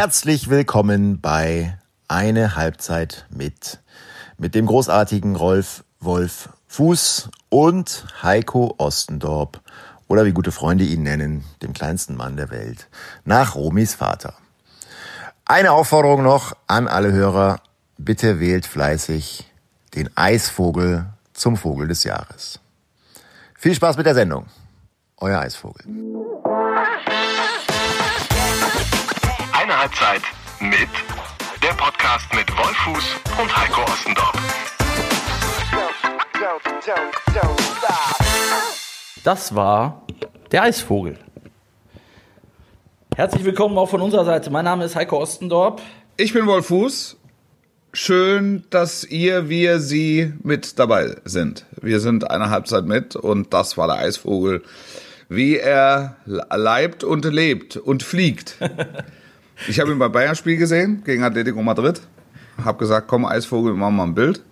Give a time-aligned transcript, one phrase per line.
[0.00, 1.76] Herzlich willkommen bei
[2.08, 3.80] Eine Halbzeit mit,
[4.38, 9.60] mit dem großartigen Rolf Wolf Fuß und Heiko Ostendorp
[10.08, 12.88] oder wie gute Freunde ihn nennen, dem kleinsten Mann der Welt,
[13.26, 14.32] nach Romis Vater.
[15.44, 17.60] Eine Aufforderung noch an alle Hörer,
[17.98, 19.52] bitte wählt fleißig
[19.94, 22.58] den Eisvogel zum Vogel des Jahres.
[23.54, 24.46] Viel Spaß mit der Sendung.
[25.18, 25.84] Euer Eisvogel.
[29.90, 30.22] Halbzeit
[30.60, 30.88] mit
[31.62, 34.32] der Podcast mit Wolfuß und Heiko Ostendorf.
[39.24, 40.06] Das war
[40.52, 41.18] der Eisvogel.
[43.16, 44.50] Herzlich willkommen auch von unserer Seite.
[44.50, 45.82] Mein Name ist Heiko Ostendorp.
[46.16, 47.16] Ich bin Wolf Fuß.
[47.92, 51.66] Schön, dass ihr, wir, sie mit dabei sind.
[51.80, 54.62] Wir sind eine Halbzeit mit und das war der Eisvogel,
[55.28, 58.56] wie er leibt und lebt und fliegt.
[59.68, 62.00] Ich habe ihn beim Bayern-Spiel gesehen gegen Atletico Madrid.
[62.64, 64.42] Habe gesagt, komm Eisvogel, machen wir mal ein Bild.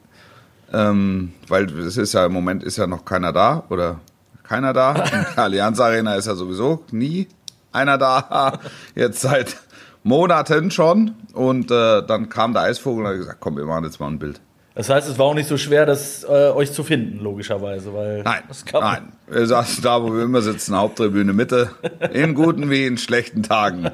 [0.72, 4.00] Ähm, weil es ist ja im Moment ist ja noch keiner da oder
[4.42, 4.92] keiner da.
[4.92, 7.28] In der Allianz Arena ist ja sowieso nie
[7.72, 8.58] einer da.
[8.94, 9.56] Jetzt seit
[10.02, 11.14] Monaten schon.
[11.32, 14.18] Und äh, dann kam der Eisvogel und hat gesagt, komm, wir machen jetzt mal ein
[14.18, 14.40] Bild.
[14.78, 18.22] Das heißt, es war auch nicht so schwer, das äh, euch zu finden, logischerweise, weil
[18.22, 19.12] Nein, nein.
[19.26, 21.72] Wir saßen da, wo wir immer sitzen, Haupttribüne Mitte,
[22.12, 23.90] in guten wie in schlechten Tagen,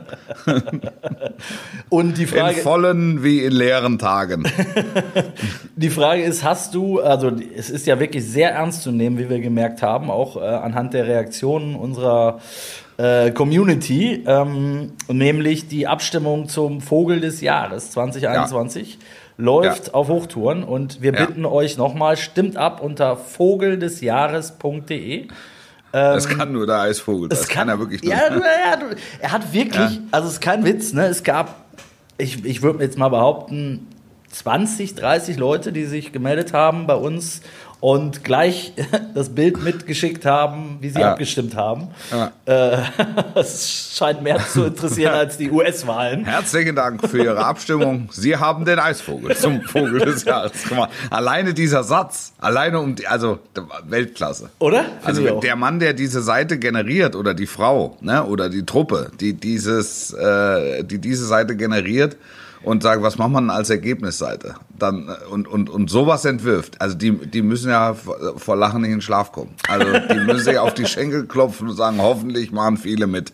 [1.88, 4.44] Und die in Frage, vollen wie in leeren Tagen.
[5.76, 9.30] die Frage ist, hast du, also es ist ja wirklich sehr ernst zu nehmen, wie
[9.30, 12.40] wir gemerkt haben, auch äh, anhand der Reaktionen unserer
[12.98, 18.98] äh, Community, ähm, nämlich die Abstimmung zum Vogel des Jahres 2021
[19.36, 19.94] läuft Ja.
[19.94, 21.26] auf Hochtouren und wir Ja.
[21.26, 25.26] bitten euch nochmal, stimmt ab unter vogeldesjahres.de.
[25.92, 27.28] Das kann nur der Eisvogel.
[27.28, 28.12] Das, kann, er wirklich nur.
[28.12, 28.78] Ja, du, ja
[29.20, 31.06] er hat wirklich, also es ist kein Witz, ne?
[31.06, 31.54] Es gab,
[32.18, 33.86] ich, ich würde jetzt mal behaupten,
[34.32, 37.42] 20, 30 Leute, die sich gemeldet haben bei uns
[37.84, 38.72] und gleich
[39.14, 41.10] das Bild mitgeschickt haben, wie sie Ja.
[41.12, 41.88] abgestimmt haben.
[42.10, 42.32] Ja.
[42.46, 42.78] Äh,
[43.34, 46.24] Das scheint mehr zu interessieren als die US-Wahlen.
[46.24, 48.08] Herzlichen Dank für Ihre Abstimmung.
[48.10, 50.90] Sie haben den Eisvogel zum Vogel des Jahres gemacht.
[51.10, 53.40] Alleine dieser Satz, alleine um die, also
[53.86, 54.48] Weltklasse.
[54.60, 54.84] Oder?
[55.04, 59.10] Finde Also der Mann, der diese Seite generiert oder die Frau, ne, oder die Truppe,
[59.20, 62.16] die dieses, äh, die diese Seite generiert
[62.62, 64.54] und sagt, was macht man als Ergebnisseite?
[64.78, 66.80] Dann und und und sowas entwirft.
[66.80, 69.50] Also die die müssen ja vor vor Lachen nicht in den Schlaf kommen.
[69.68, 73.32] Also die müssen sich auf die Schenkel klopfen und sagen, hoffentlich machen viele mit.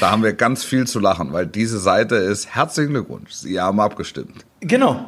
[0.00, 3.30] Da haben wir ganz viel zu lachen, weil diese Seite ist herzlichen Glückwunsch.
[3.32, 4.44] Sie haben abgestimmt.
[4.64, 5.04] Genau.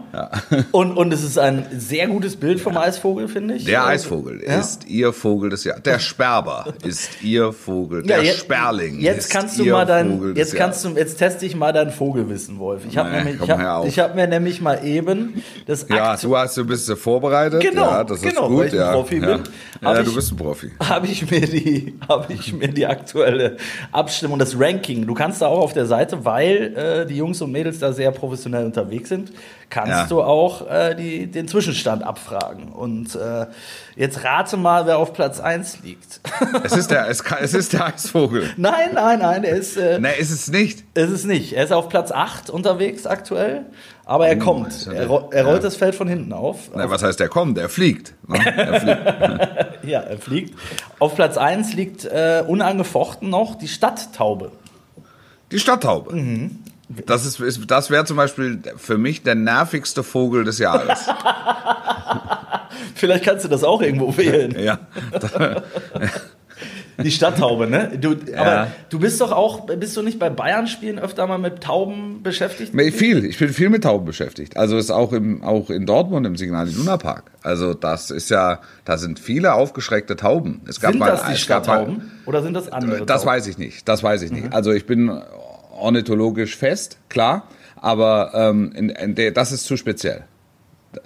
[0.72, 3.64] Und, und es ist ein sehr gutes Bild vom Eisvogel, finde ich.
[3.64, 4.58] Der Also, Eisvogel ja.
[4.58, 5.84] ist ihr Vogel des Jahres.
[5.84, 8.00] Der Sperber ist ihr Vogel.
[8.00, 11.18] Ja, Der jetzt, Sperling Jetzt ist kannst du ihr mal dein, jetzt kannst du, jetzt
[11.18, 12.82] teste ich mal dein Vogelwissen, Wolf.
[12.88, 15.40] Ich habe Nee, nämlich, ich hab, ich hab mir nämlich mal eben
[15.82, 17.60] das Ja, du hast du bist vorbereitet.
[17.60, 18.58] Genau, ja, das ist genau, gut.
[18.58, 18.92] weil ich ein ja.
[18.92, 19.36] Profi ja.
[19.36, 19.42] bin.
[19.82, 20.70] Ja, ich- du bist ein Profi.
[20.82, 23.56] habe ich mir die habe ich mir die aktuelle
[23.92, 27.52] Abstimmung das Ranking du kannst da auch auf der Seite weil äh, die Jungs und
[27.52, 29.32] Mädels da sehr professionell unterwegs sind
[29.70, 30.06] kannst Ja.
[30.06, 33.46] du auch äh, die, den Zwischenstand abfragen und äh,
[33.96, 36.20] jetzt rate mal wer auf Platz 1 liegt
[36.64, 38.48] Es ist der, es, kann, es ist der Eisvogel.
[38.56, 40.84] nein nein nein er ist äh, Ne, ist es nicht.
[40.94, 43.66] ist es nicht er ist auf Platz 8 unterwegs aktuell
[44.06, 45.62] aber er Oh, kommt er, ro- er rollt ja.
[45.62, 47.56] das Feld von hinten auf Na, was heißt der kommt?
[47.56, 48.14] Der fliegt.
[48.28, 48.38] Ne?
[48.44, 49.84] Er fliegt.
[49.90, 50.58] ja er fliegt
[50.98, 54.52] auf Platz 1 liegt äh, unangefochten noch die Stadttaube
[55.52, 56.14] Die Stadttaube.
[56.14, 56.58] Mhm.
[57.06, 61.06] Das, ist, ist, das wäre zum Beispiel für mich der nervigste Vogel des Jahres.
[62.94, 64.54] Vielleicht kannst du das auch irgendwo wählen.
[64.58, 64.78] ja.
[67.02, 67.98] Die Stadttaube, ne?
[68.00, 68.66] Du, Aber Ja.
[68.88, 72.72] du bist doch auch, bist du nicht bei Bayern-Spielen öfter mal mit Tauben beschäftigt?
[72.74, 74.56] Nee, Viel, ich bin viel mit Tauben beschäftigt.
[74.56, 77.30] Also ist auch im, auch in Dortmund im Signal Iduna Park.
[77.42, 80.60] Also das ist ja, da sind viele aufgeschreckte Tauben.
[80.68, 82.10] Es gab Sind mal, das die mal- Stadttauben?
[82.26, 83.32] Oder sind das andere Das Tauben?
[83.32, 83.88] weiß ich nicht.
[83.88, 84.52] Das weiß ich nicht.
[84.52, 85.10] Also ich bin
[85.72, 90.24] ornithologisch fest, klar, aber ähm, in, in der, das ist zu speziell.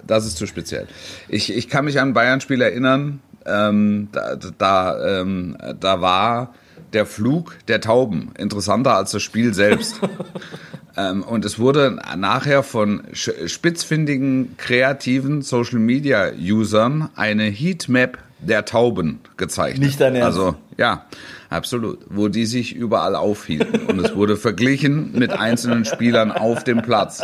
[0.05, 0.87] Das ist zu speziell.
[1.27, 3.21] Ich, ich kann mich an ein Bayern-Spiel erinnern.
[3.49, 6.53] Ähm, da, da, ähm, da war
[6.93, 9.99] der Flug der Tauben interessanter als das Spiel selbst.
[10.97, 19.81] ähm, und es wurde nachher von spitzfindigen, kreativen Social-Media-Usern eine Heatmap der Tauben gezeichnet.
[19.81, 20.37] Nicht dein Ernst?
[20.37, 21.05] Also ja,
[21.49, 21.99] absolut.
[22.09, 23.87] Wo die sich überall aufhielten.
[23.87, 27.21] Und es wurde verglichen mit einzelnen Spielern auf dem Platz.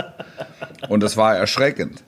[0.90, 2.04] Und es war erschreckend.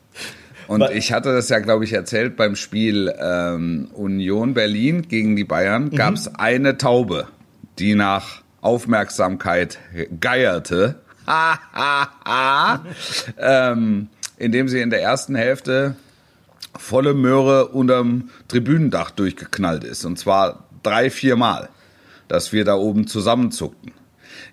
[0.68, 5.36] Und Wa- ich hatte das ja, glaube ich, erzählt beim Spiel ähm, Union Berlin gegen
[5.36, 5.92] die Bayern.
[5.92, 7.28] Gab es eine Taube,
[7.80, 9.80] die nach Aufmerksamkeit
[10.20, 10.96] geierte.
[13.38, 15.96] ähm, indem sie in der ersten Hälfte
[16.78, 20.06] volle Möhre unterm Tribünendach durchgeknallt ist.
[20.06, 21.70] Und zwar drei, vier Mal,
[22.28, 23.92] dass wir da oben zusammenzuckten.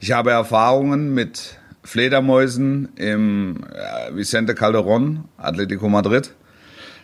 [0.00, 6.32] Ich habe Erfahrungen mit Fledermäusen im äh, Vicente Calderón, Atletico Madrid.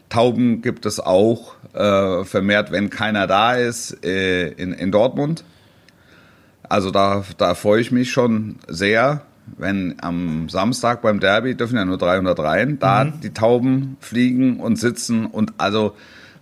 [0.08, 5.44] Tauben gibt es auch äh, vermehrt, wenn keiner da ist, äh, in, in Dortmund.
[6.68, 9.22] Also da, da freue ich mich schon sehr,
[9.58, 14.76] wenn am Samstag beim Derby dürfen ja nur 300 rein, da die Tauben fliegen und
[14.76, 15.94] sitzen und also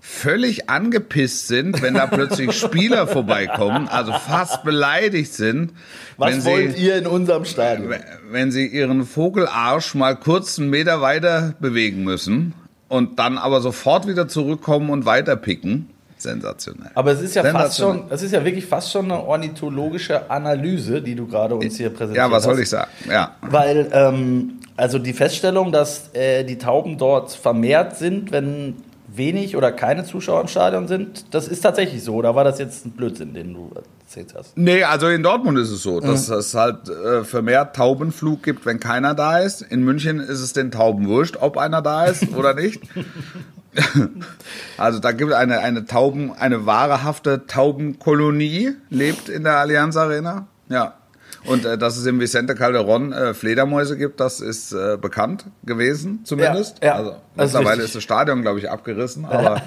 [0.09, 5.73] völlig angepisst sind, wenn da plötzlich Spieler vorbeikommen, also fast beleidigt sind.
[6.17, 7.95] Was wenn wollt sie, ihr in unserem Stadion?
[8.31, 12.55] wenn sie ihren Vogelarsch mal kurz einen Meter weiter bewegen müssen
[12.89, 15.91] und dann aber sofort wieder zurückkommen und weiterpicken.
[16.17, 16.91] Sensationell.
[16.95, 21.01] Aber es ist ja fast schon, es ist ja wirklich fast schon eine ornithologische Analyse,
[21.01, 22.17] die du gerade uns hier präsentierst.
[22.17, 22.91] Ja, was soll ich sagen?
[23.09, 23.37] Ja.
[23.43, 28.75] Weil, ähm, also die Feststellung, dass äh, die Tauben dort vermehrt sind, wenn
[29.19, 32.15] wenig oder keine Zuschauer im Stadion sind, das ist tatsächlich so.
[32.15, 33.71] Oder war das jetzt ein Blödsinn, den du
[34.01, 34.57] erzählt hast?
[34.57, 38.81] Nee, also in Dortmund ist es so, dass es halt äh, vermehrt Taubenflug gibt, wenn
[38.81, 39.63] keiner da ist.
[39.63, 42.81] In München ist es den Tauben wurscht, ob einer da ist oder nicht.
[44.79, 50.47] also da gibt es eine, eine Tauben, eine wahrhafte Taubenkolonie, lebt in der Allianz Arena.
[50.69, 50.98] Ja.
[51.49, 56.21] Und äh, dass es im Vicente Calderón äh, Fledermäuse gibt, das ist äh, bekannt gewesen,
[56.25, 56.83] zumindest.
[56.83, 56.95] Ja, ja.
[56.95, 57.85] Also mittlerweile richtig.
[57.87, 59.63] ist das Stadion, glaube ich, abgerissen, aber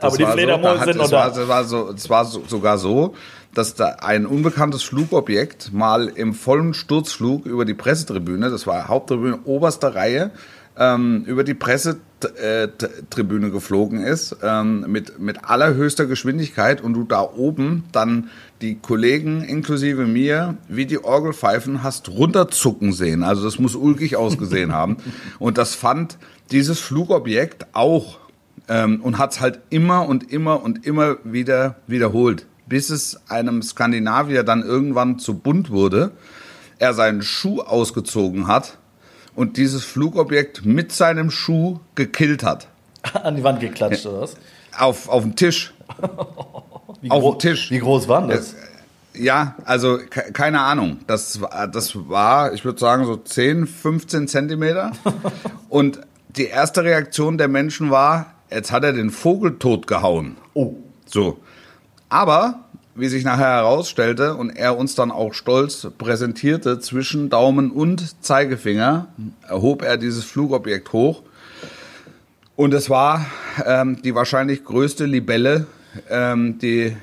[0.00, 2.24] Aber die Fledermäuse so, da hat, sind noch es war, es war, so, es war
[2.24, 3.14] so, sogar so,
[3.54, 9.40] dass da ein unbekanntes Flugobjekt mal im vollen Sturzflug über die Pressetribüne, das war Haupttribüne,
[9.44, 10.30] oberste Reihe,
[10.76, 17.84] ähm, über die Pressetribüne geflogen ist, ähm, mit, mit allerhöchster Geschwindigkeit und du da oben
[17.92, 18.30] dann
[18.60, 23.22] die Kollegen inklusive mir wie die Orgelpfeifen hast runterzucken sehen.
[23.22, 24.98] Also das muss ulkig ausgesehen haben.
[25.38, 26.18] Und das fand
[26.50, 28.18] dieses Flugobjekt auch
[28.68, 33.62] ähm, und hat es halt immer und immer und immer wieder wiederholt, bis es einem
[33.62, 36.12] Skandinavier dann irgendwann zu bunt wurde,
[36.78, 38.78] er seinen Schuh ausgezogen hat
[39.40, 42.68] und dieses Flugobjekt mit seinem Schuh gekillt hat.
[43.14, 44.36] An die Wand geklatscht, oder was?
[44.78, 45.72] Auf, auf den Tisch.
[47.00, 47.70] Wie Auf dem Tisch.
[47.70, 48.54] Wie groß waren das?
[49.14, 50.98] Ja, also ke- keine Ahnung.
[51.06, 54.92] Das war, das war, ich würde sagen, so 10, 15 Zentimeter.
[55.70, 56.00] Und
[56.36, 60.36] die erste Reaktion der Menschen war, jetzt hat er den Vogel tot gehauen.
[60.52, 60.74] Oh.
[61.06, 61.38] So.
[62.10, 62.64] Aber,
[62.94, 69.08] wie sich nachher herausstellte und er uns dann auch stolz präsentierte, zwischen Daumen und Zeigefinger
[69.48, 71.22] erhob er dieses Flugobjekt hoch.
[72.56, 73.24] Und es war
[73.64, 75.66] ähm, die wahrscheinlich größte Libelle,
[76.10, 76.96] ähm, die, äh,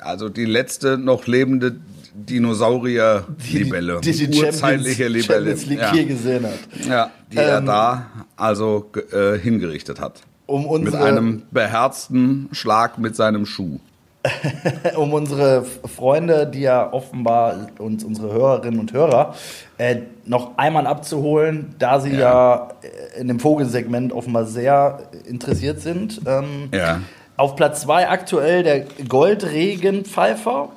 [0.00, 1.76] also die letzte noch lebende
[2.14, 4.00] Dinosaurier-Libelle.
[4.00, 5.56] die, die, die urzeitliche Champions, Libelle.
[5.56, 5.92] Champions League ja.
[5.92, 6.86] hier gesehen hat.
[6.88, 10.22] ja, die er Ähm, da also äh, hingerichtet hat.
[10.46, 13.78] Um Mit unsere, einem beherzten Schlag mit seinem Schuh.
[14.96, 19.34] um unsere Freunde, die ja offenbar uns, unsere Hörerinnen und Hörer,
[19.78, 22.68] äh, noch einmal abzuholen, da sie ja, Ja.
[23.16, 26.20] äh, in dem Vogelsegment offenbar sehr interessiert sind.
[26.26, 27.00] Ähm, Ja.
[27.36, 30.68] Auf Platz 2 aktuell der Goldregenpfeifer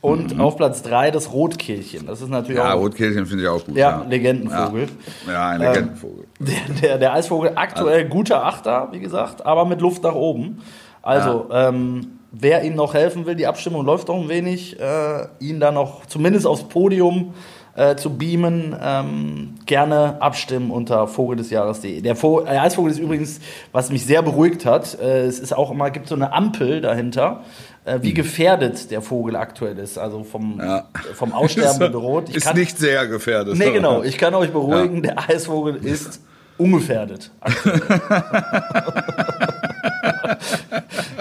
[0.00, 2.06] und auf Platz 3 das Rotkehlchen.
[2.06, 2.66] Das ist natürlich Mhm.
[2.68, 3.76] Ja, auch Rotkehlchen finde ich auch gut.
[3.76, 4.88] ja, Legendenvogel.
[5.26, 6.24] Ja, ja ein Legendenvogel.
[6.38, 10.62] Der, der, der Eisvogel aktuell guter Achter, wie gesagt, aber mit Luft nach oben.
[11.02, 15.60] Also, ähm, wer ihm noch helfen will, die Abstimmung läuft noch ein wenig, äh, ihn
[15.60, 17.34] da noch zumindest aufs Podium
[17.74, 22.00] äh, zu beamen, ähm, gerne abstimmen unter vogeldesjahres.de.
[22.00, 23.40] Der, Vo der Eisvogel ist übrigens,
[23.72, 27.44] was mich sehr beruhigt hat, äh, es ist auch immer, gibt so eine Ampel dahinter,
[27.84, 30.88] äh, wie gefährdet der Vogel aktuell ist, also vom, Ja.
[31.14, 32.28] vom Aussterben bedroht.
[32.30, 33.56] Ich ist kann- nicht sehr gefährdet.
[33.56, 34.02] Nee, genau.
[34.02, 36.20] Ich kann euch beruhigen, der Eisvogel ist
[36.58, 37.30] ungefährdet.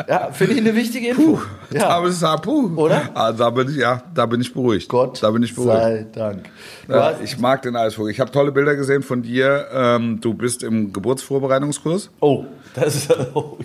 [0.07, 1.39] ja, finde ich eine wichtige Info.
[1.71, 1.89] Ja.
[1.89, 2.71] Aber es ist puh.
[2.75, 3.09] Oder?
[3.13, 4.87] Ah, da bin ich, ja, da bin ich beruhigt.
[4.89, 5.73] Gott da bin ich beruhigt.
[5.77, 6.49] sei Dank.
[6.87, 8.11] Ja, ich mag den Eisvogel.
[8.11, 9.67] Ich habe tolle Bilder gesehen von dir.
[9.73, 12.09] Ähm, du bist im Geburtsvorbereitungskurs.
[12.21, 13.57] oh, das ist, oh,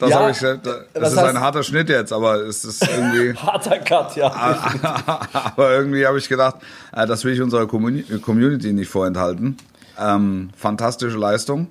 [0.00, 0.38] Das ja, ich.
[0.38, 0.58] Das
[0.94, 3.34] was ist hast- ein harter Schnitt jetzt, aber es ist irgendwie.
[3.38, 4.30] harter Cut, ja.
[5.56, 6.56] aber irgendwie habe ich gedacht,
[6.92, 9.56] äh, das will ich unserer Communi- Community nicht vorenthalten.
[10.00, 11.68] Ähm, fantastische Leistung.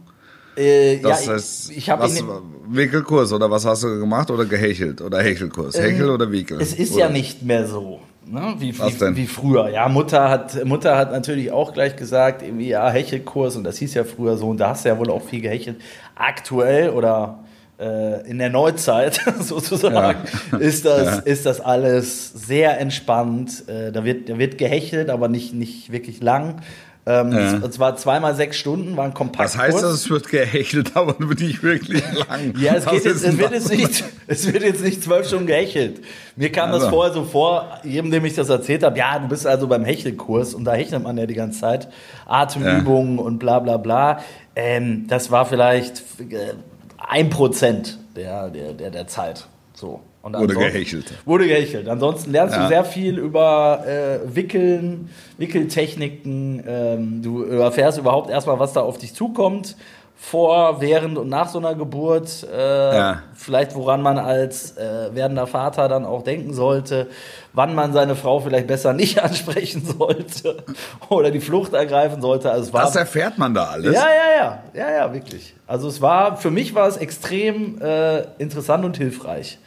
[0.57, 2.23] Äh, ja, Das ich, heißt, ich habe was,
[2.67, 5.77] Wickelkurs oder was hast du gemacht oder gehechelt oder Hechelkurs?
[5.77, 6.57] Hechel oder Wickel?
[6.57, 7.05] Ähm, Es ist oder?
[7.05, 8.55] ja nicht mehr so, ne?
[8.59, 9.69] wie, wie, wie früher.
[9.69, 13.93] Ja, Mutter hat, Mutter hat natürlich auch gleich gesagt, irgendwie, ja, Hechelkurs und das hieß
[13.93, 15.77] ja früher so und da hast du ja wohl auch viel gehechelt.
[16.15, 17.43] Aktuell oder
[17.79, 20.19] äh, in der Neuzeit sozusagen,
[20.59, 23.67] ist, das, ist das alles sehr entspannt.
[23.67, 26.61] Äh, da, wird, da wird gehechelt, aber nicht, nicht wirklich lang.
[27.05, 27.57] Ähm, Ja.
[27.67, 29.43] Es war zweimal sechs Stunden, war ein kompakt.
[29.43, 29.91] Was heißt das?
[29.91, 32.53] Es wird gehechelt, aber nicht wirklich lang.
[32.57, 33.69] Ja, es, geht jetzt, es, wird das?
[33.69, 36.01] jetzt nicht, es wird jetzt nicht zwölf Stunden gehechelt.
[36.37, 36.95] Mir kam das Also.
[36.95, 40.53] vorher so vor, jedem, dem ich das erzählt habe, ja, du bist also beim Hechelkurs
[40.53, 41.89] und da hechelt man ja die ganze Zeit.
[42.25, 44.19] Atemübungen und bla bla bla.
[44.55, 46.53] Ähm, das war vielleicht äh,
[46.97, 49.45] ein Prozent der, der, der, der Zeit.
[49.73, 49.99] So.
[50.23, 51.05] Und Wurde gehechelt.
[51.25, 51.87] Wurde gehechelt.
[51.89, 52.67] Ansonsten lernst du Ja.
[52.69, 56.63] sehr viel über äh, Wickeln, Wickeltechniken.
[56.65, 59.75] Ähm, du erfährst überhaupt erstmal, was da auf dich zukommt.
[60.15, 62.47] Vor, während und nach so einer Geburt.
[62.49, 63.23] Äh, Ja.
[63.35, 67.07] Vielleicht, woran man als äh, werdender Vater dann auch denken sollte.
[67.51, 70.63] Wann man seine Frau vielleicht besser nicht ansprechen sollte.
[71.09, 72.49] Oder die Flucht ergreifen sollte.
[72.49, 73.93] Also war Das erfährt man da alles.
[73.93, 75.53] ja, ja, ja, ja, ja, wirklich.
[75.67, 79.57] Also es war, für mich war es extrem äh, interessant und hilfreich.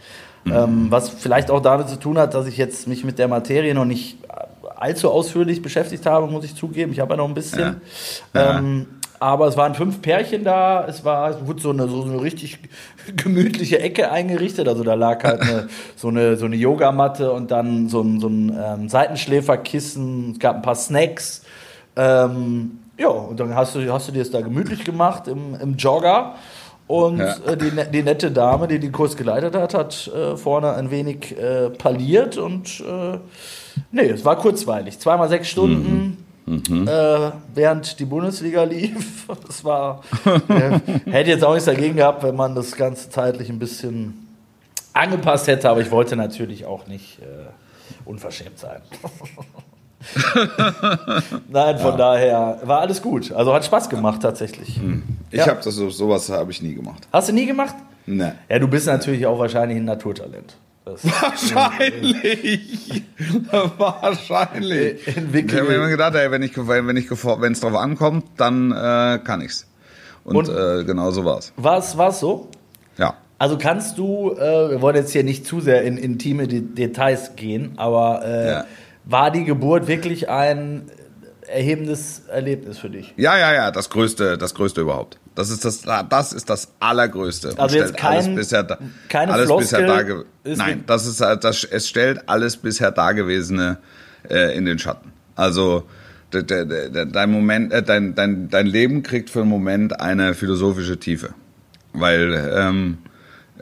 [0.53, 3.75] Ähm, was vielleicht auch damit zu tun hat, dass ich jetzt mich mit der Materie
[3.75, 4.19] noch nicht
[4.77, 6.93] allzu ausführlich beschäftigt habe, muss ich zugeben.
[6.93, 7.81] Ich habe ja noch ein bisschen.
[8.35, 8.59] Ja.
[8.59, 8.87] Ähm,
[9.19, 10.85] aber es waren fünf Pärchen da.
[10.87, 12.59] Es war, es wurde so eine, so eine richtig
[13.17, 14.69] gemütliche Ecke eingerichtet.
[14.69, 18.29] Also da lag halt eine, so eine, so eine Yogamatte und dann so ein, so
[18.29, 20.33] ein ähm, Seitenschläferkissen.
[20.33, 21.43] Es gab ein paar Snacks.
[21.97, 25.77] Ähm, ja, und dann hast du, hast du dir das da gemütlich gemacht im, im
[25.77, 26.35] Jogger.
[26.89, 27.35] Und Ja.
[27.47, 30.91] äh, die, ne- die nette Dame, die den Kurs geleitet hat, hat äh, vorne ein
[30.91, 33.19] wenig äh, parliert und äh,
[33.91, 34.99] nee, es war kurzweilig.
[34.99, 39.27] Zweimal sechs Stunden, Äh, während die Bundesliga lief.
[39.49, 40.03] Das war,
[40.49, 40.79] äh,
[41.11, 44.29] hätte jetzt auch nichts dagegen gehabt, wenn man das Ganze zeitlich ein bisschen
[44.93, 47.19] angepasst hätte, aber ich wollte natürlich auch nicht
[48.05, 48.81] unverschämt sein.
[51.49, 53.33] Nein, von daher war alles gut.
[53.33, 54.81] Also hat Spaß gemacht tatsächlich.
[55.31, 55.47] Ich Ja.
[55.49, 57.07] habe das so, sowas habe ich nie gemacht.
[57.13, 57.75] Hast du nie gemacht?
[58.07, 58.35] Ne.
[58.49, 60.57] Ja, du bist natürlich auch wahrscheinlich ein Naturtalent.
[60.85, 63.03] Das Wahrscheinlich.
[63.77, 65.07] Wahrscheinlich.
[65.17, 65.49] Entwickeln.
[65.49, 68.71] Ich habe mir immer gedacht, ey, wenn ich wenn ich wenn es drauf ankommt, dann
[68.71, 69.67] äh, kann ich's.
[70.25, 71.53] Und, Und- äh, genau so war's.
[71.57, 72.49] War's, war's so?
[72.99, 73.15] Ja.
[73.39, 77.35] Also kannst du, äh, wir wollen jetzt hier nicht zu sehr in intime De Details
[77.37, 78.65] gehen, aber äh, Ja.
[79.07, 80.91] War die Geburt wirklich ein
[81.49, 83.15] erhebendes Erlebnis für dich?
[83.17, 85.19] Ja, ja, ja, das größte, das größte überhaupt.
[85.37, 87.51] Das ist das, das ist das allergrößte.
[87.51, 90.85] Und Also jetzt stellt alles kein- bisher, da, keine alles bisher Floskel dage, ist Nein,
[90.87, 93.79] das ist, äh, das, es stellt alles bisher dagewesene
[94.29, 95.13] äh, in den Schatten.
[95.37, 95.85] Also
[96.33, 100.35] de, de, de, dein Moment, äh, dein, dein, dein Leben kriegt für einen Moment eine
[100.35, 101.35] philosophische Tiefe,
[101.93, 102.99] weil ähm,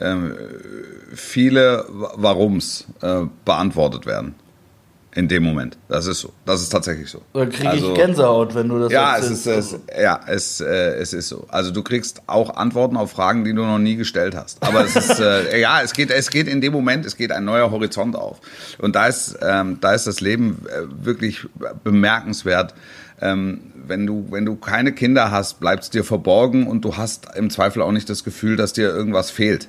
[0.01, 0.35] ähm,
[1.13, 4.37] viele Wa- Warums äh, beantwortet werden
[5.15, 5.79] in dem Moment.
[5.89, 6.33] Das ist so.
[6.45, 7.23] Das ist tatsächlich so.
[7.33, 10.95] Oder kriege Also- ich Gänsehaut, wenn du das ja, es ist, es, ja es, äh,
[10.97, 11.47] es ist so.
[11.49, 14.63] Also du kriegst auch Antworten auf Fragen, die du noch nie gestellt hast.
[14.63, 17.45] Aber es ist, äh, ja, es geht, es geht in dem Moment, es geht ein
[17.45, 18.41] neuer Horizont auf.
[18.79, 21.47] Und da ist, ähm, da ist das Leben äh, wirklich
[21.85, 22.75] bemerkenswert.
[23.21, 27.29] Ähm, wenn du, wenn du keine Kinder hast, bleibt es dir verborgen und du hast
[27.37, 29.69] im Zweifel auch nicht das Gefühl, dass dir irgendwas fehlt.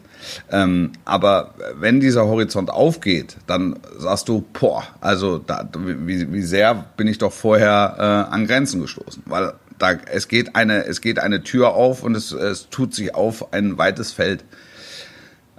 [0.52, 6.86] Ähm, aber wenn dieser Horizont aufgeht, dann sagst du, boah, also da, wie, wie sehr
[6.98, 7.96] bin ich doch vorher
[8.30, 12.16] äh, an Grenzen gestoßen, weil da es geht eine es geht eine Tür auf und
[12.16, 14.46] es, es tut sich auf ein weites Feld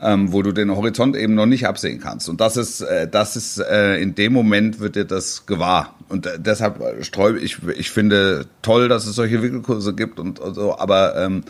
[0.01, 2.29] ähm, wo du den Horizont eben noch nicht absehen kannst.
[2.29, 5.95] Und das ist, äh, das ist äh, in dem Moment wird dir das gewahr.
[6.09, 10.39] Und äh, deshalb äh, sträube ich, ich finde toll, dass es solche Wickelkurse gibt und,
[10.39, 11.45] und so, aber ähm,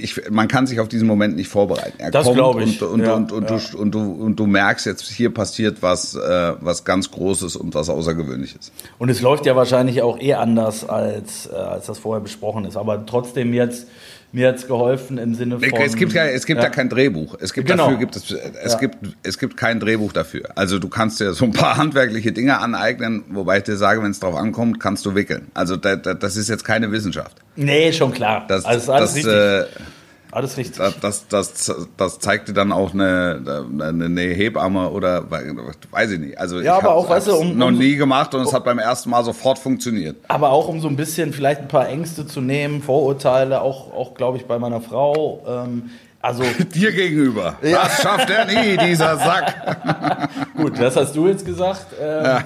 [0.00, 1.98] ich, man kann sich auf diesen Moment nicht vorbereiten.
[1.98, 3.56] Er Das kommt glaub ich, Und, und, ja, und, und, ja.
[3.56, 7.74] du, und, du, und du merkst jetzt, hier passiert was, äh, was ganz Großes und
[7.74, 8.72] was Außergewöhnliches.
[8.98, 12.76] Und es läuft ja wahrscheinlich auch eh anders, als, äh, als das vorher besprochen ist.
[12.76, 13.86] Aber trotzdem jetzt,
[14.32, 15.68] mir hat's geholfen im Sinne von...
[15.80, 16.64] Es gibt ja, es gibt ja.
[16.64, 16.70] Ja.
[16.70, 17.36] kein Drehbuch.
[17.40, 17.84] Es gibt Genau.
[17.84, 18.78] dafür gibt es, es Ja.
[18.78, 20.50] gibt, es gibt kein Drehbuch dafür.
[20.54, 24.10] Also du kannst dir so ein paar handwerkliche Dinge aneignen, wobei ich dir sage, wenn
[24.10, 25.48] es drauf ankommt, kannst du wickeln.
[25.54, 27.36] Also da, da, das ist jetzt keine Wissenschaft.
[27.56, 28.46] Nee, schon klar.
[28.48, 29.32] Das, also alles das, richtig.
[29.34, 29.64] äh,
[30.32, 30.78] alles richtig.
[30.78, 33.40] das, das, das, das zeigt dir dann auch eine,
[33.80, 36.38] eine, eine Hebamme oder weiß ich nicht.
[36.38, 38.64] Also Ja, ich aber auch, weißt du, um- noch um- nie gemacht und es hat
[38.64, 40.16] beim ersten Mal sofort funktioniert.
[40.28, 44.14] Aber auch um so ein bisschen vielleicht ein paar Ängste zu nehmen, Vorurteile, auch, auch
[44.14, 45.42] glaube ich, bei meiner Frau.
[45.46, 47.56] Ähm, also Dir gegenüber.
[47.60, 50.28] Das schafft er nie, dieser Sack.
[50.56, 51.86] gut, das hast du jetzt gesagt.
[52.00, 52.44] Ähm,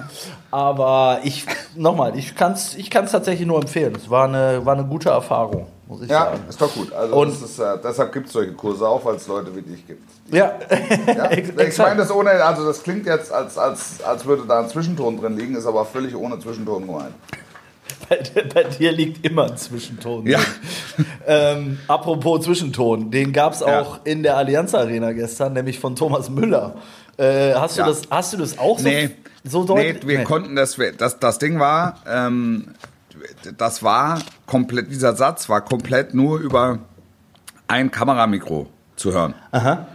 [0.51, 3.93] Aber ich, nochmal, ich kann es ich kann's tatsächlich nur empfehlen.
[3.95, 6.39] Es war eine, war eine gute Erfahrung, muss ich sagen.
[6.49, 6.91] ist doch gut.
[6.93, 10.03] Also ist, äh, deshalb gibt es solche Kurse auch, weil es Leute wie dich gibt.
[10.31, 10.53] Ja,
[11.15, 11.31] Ja?
[11.67, 15.19] Ich meine das ohne, also das klingt jetzt, als, als, als würde da ein Zwischenton
[15.19, 17.13] drin liegen, ist aber völlig ohne Zwischenton gemeint.
[18.09, 18.19] bei,
[18.53, 20.25] bei dir liegt immer ein Zwischenton.
[20.27, 20.39] Ja,
[21.27, 23.81] ähm, apropos Zwischenton, den gab es Ja.
[23.81, 26.75] auch in der Allianz Arena gestern, nämlich von Thomas Müller.
[27.17, 27.87] Äh, hast, du Ja.
[27.87, 29.09] das, hast du das auch so, Nee,
[29.43, 30.07] so nee deutlich?
[30.07, 32.69] wir konnten das, das, das Ding war, ähm,
[33.57, 36.79] das war komplett, dieser Satz war komplett nur über
[37.67, 39.35] ein Kameramikro zu hören.
[39.51, 39.87] Aha.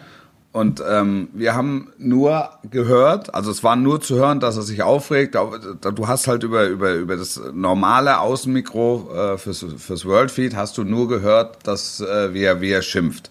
[0.52, 4.82] Und ähm, wir haben nur gehört, also es war nur zu hören, dass er sich
[4.82, 5.34] aufregt.
[5.34, 10.84] Du hast halt über, über, über das normale Außenmikro äh, fürs, fürs Worldfeed hast du
[10.84, 13.30] nur gehört, dass äh, wie, er, wie er schimpft.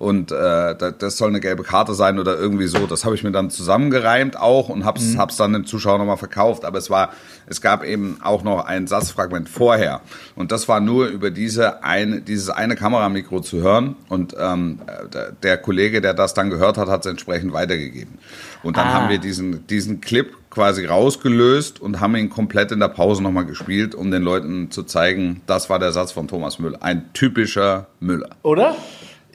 [0.00, 2.86] Und äh, da- das soll eine gelbe Karte sein oder irgendwie so.
[2.86, 6.64] Das habe ich mir dann zusammengereimt auch und hab's, hab's dann dem Zuschauer nochmal verkauft.
[6.64, 7.10] Aber es war,
[7.46, 10.00] es gab eben auch noch ein Satzfragment vorher.
[10.36, 13.94] Und das war nur über diese eine, dieses eine Kameramikro zu hören.
[14.08, 14.78] Und ähm,
[15.12, 18.14] der, der Kollege, der das dann gehört hat, hat es entsprechend weitergegeben.
[18.62, 18.92] Und dann Ah.
[18.94, 23.44] haben wir diesen, diesen Clip quasi rausgelöst und haben ihn komplett in der Pause nochmal
[23.44, 26.78] gespielt, um den Leuten zu zeigen, das war der Satz von Thomas Müller.
[26.82, 28.30] Ein typischer Müller.
[28.42, 28.74] Oder?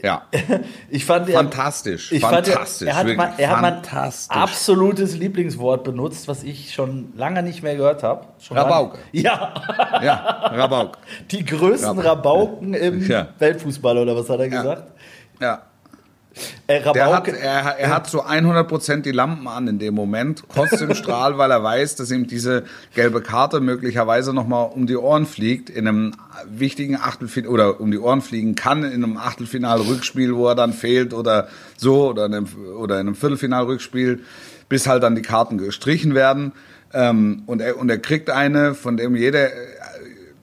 [0.05, 0.21] Ja.
[0.89, 3.81] Ich fand Fantastisch, Ich fand, fantastisch, er hat, wirklich mal, er hat mein
[4.29, 8.27] absolutes Lieblingswort benutzt, was ich schon lange nicht mehr gehört habe.
[8.39, 8.97] Schon Rabauke.
[9.11, 10.15] lange- Ja, Ja,
[10.53, 10.97] Rabauk.
[11.31, 13.27] die größten Rab- Rabauken im Ja.
[13.39, 14.61] Weltfußball, oder was hat er Ja.
[14.61, 14.91] gesagt?
[15.41, 15.61] Ja.
[16.67, 20.93] Äh, hat, er, er hat so 100% die Lampen an in dem Moment, kotzt im
[20.93, 22.63] Strahl, weil er weiß, dass ihm diese
[22.93, 26.13] gelbe Karte möglicherweise nochmal um die Ohren fliegt, in einem
[26.47, 31.13] wichtigen Achtelfinale, oder um die Ohren fliegen kann, in einem Achtelfinal-Rückspiel, wo er dann fehlt
[31.13, 34.23] oder so, oder in einem, oder in einem Viertelfinal-Rückspiel,
[34.67, 36.51] bis halt dann die Karten gestrichen werden.
[36.93, 39.49] Ähm, und, er, und er kriegt eine, von dem jeder,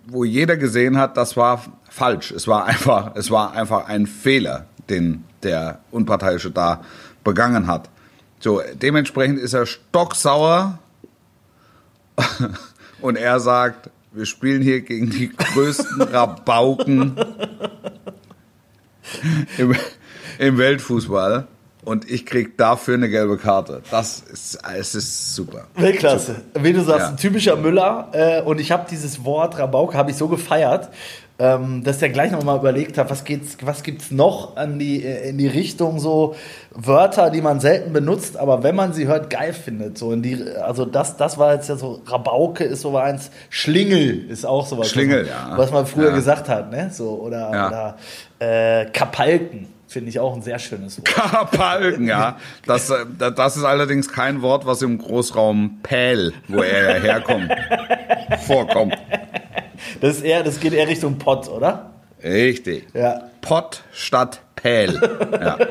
[0.06, 2.30] wo jeder gesehen hat, das war falsch.
[2.30, 6.82] Es war einfach, es war einfach ein Fehler, den der Unparteiische da
[7.24, 7.88] begangen hat.
[8.40, 10.78] So, dementsprechend ist er stocksauer
[13.00, 17.16] und er sagt, wir spielen hier gegen die größten Rabauken
[19.58, 19.74] im,
[20.38, 21.46] im Weltfußball
[21.84, 23.82] und ich krieg dafür eine gelbe Karte.
[23.90, 25.66] Das ist, es ist super.
[25.74, 26.36] Weltklasse.
[26.54, 27.08] Wie du sagst, Ja.
[27.08, 28.08] ein typischer Müller.
[28.12, 30.90] Äh, und ich habe dieses Wort Rabauke habe ich so gefeiert,
[31.42, 35.30] ähm, dass der gleich nochmal überlegt hat, was, geht's, was gibt's noch an die, äh,
[35.30, 36.36] in die Richtung so
[36.70, 39.98] Wörter, die man selten benutzt, aber wenn man sie hört, geil findet.
[39.98, 44.30] So in die, also das, das war jetzt ja so, Rabauke ist so eins, Schlingel
[44.30, 44.88] ist auch sowas.
[44.88, 45.58] Schlingel, was man, ja.
[45.58, 46.14] Was man früher Ja.
[46.14, 46.90] gesagt hat, ne?
[46.92, 47.66] So, oder, Ja.
[47.68, 47.96] oder
[48.38, 49.66] äh, Kapalken.
[49.88, 51.04] Finde ich auch ein sehr schönes Wort.
[51.06, 52.36] Karpalken, ja.
[52.66, 53.04] Das, äh,
[53.36, 57.50] das ist allerdings kein Wort, was im Großraum Päl, wo er herkommt,
[58.46, 58.96] vorkommt.
[60.00, 61.90] Das, ist eher, das geht eher Richtung Pott, oder?
[62.22, 62.86] Richtig.
[62.94, 63.22] Ja.
[63.40, 65.00] Pott statt Päl.
[65.32, 65.56] Ja.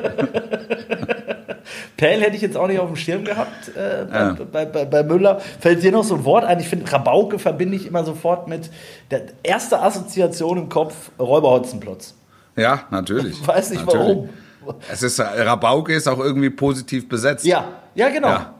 [1.96, 4.36] Pell hätte ich jetzt auch nicht auf dem Schirm gehabt äh, bei, Ja.
[4.50, 5.40] bei, bei, bei Müller.
[5.60, 6.58] Fällt dir noch so ein Wort ein?
[6.60, 8.70] Ich finde, Rabauke verbinde ich immer sofort mit
[9.10, 12.14] der erste Assoziation im Kopf, Räuber Hotzenplotz.
[12.56, 13.40] ja, natürlich.
[13.40, 14.06] Ich weiß nicht natürlich.
[14.08, 14.28] warum.
[14.90, 17.44] Es ist, Rabauke ist auch irgendwie positiv besetzt.
[17.44, 18.28] Ja, ja, genau.
[18.28, 18.54] Ja.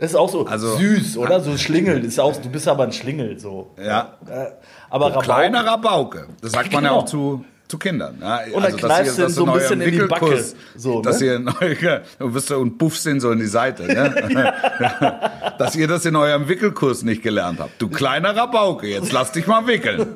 [0.00, 1.40] Das ist auch so Also- süß, oder?
[1.40, 2.04] So Schlingel.
[2.04, 3.38] Ist auch, du bist aber ein Schlingel.
[3.38, 3.70] So.
[3.82, 4.14] Ja.
[4.28, 4.46] Äh,
[4.88, 6.26] aber Rabauke, Kleiner Rabauke.
[6.42, 7.02] Das sagt man ja Genau.
[7.02, 8.16] auch zu, zu Kindern.
[8.20, 10.24] Ja, Und dann kneifst du so ein bisschen in die Backe.
[10.26, 11.26] Wickelkurs- So, dass ne?
[11.26, 11.76] ihr neu,
[12.18, 13.84] du bist so und puffst ihn so in die Seite.
[13.84, 14.52] Ne?
[15.58, 17.80] dass ihr das in eurem Wickelkurs nicht gelernt habt.
[17.80, 20.06] Du kleiner Rabauke, jetzt lass dich mal wickeln.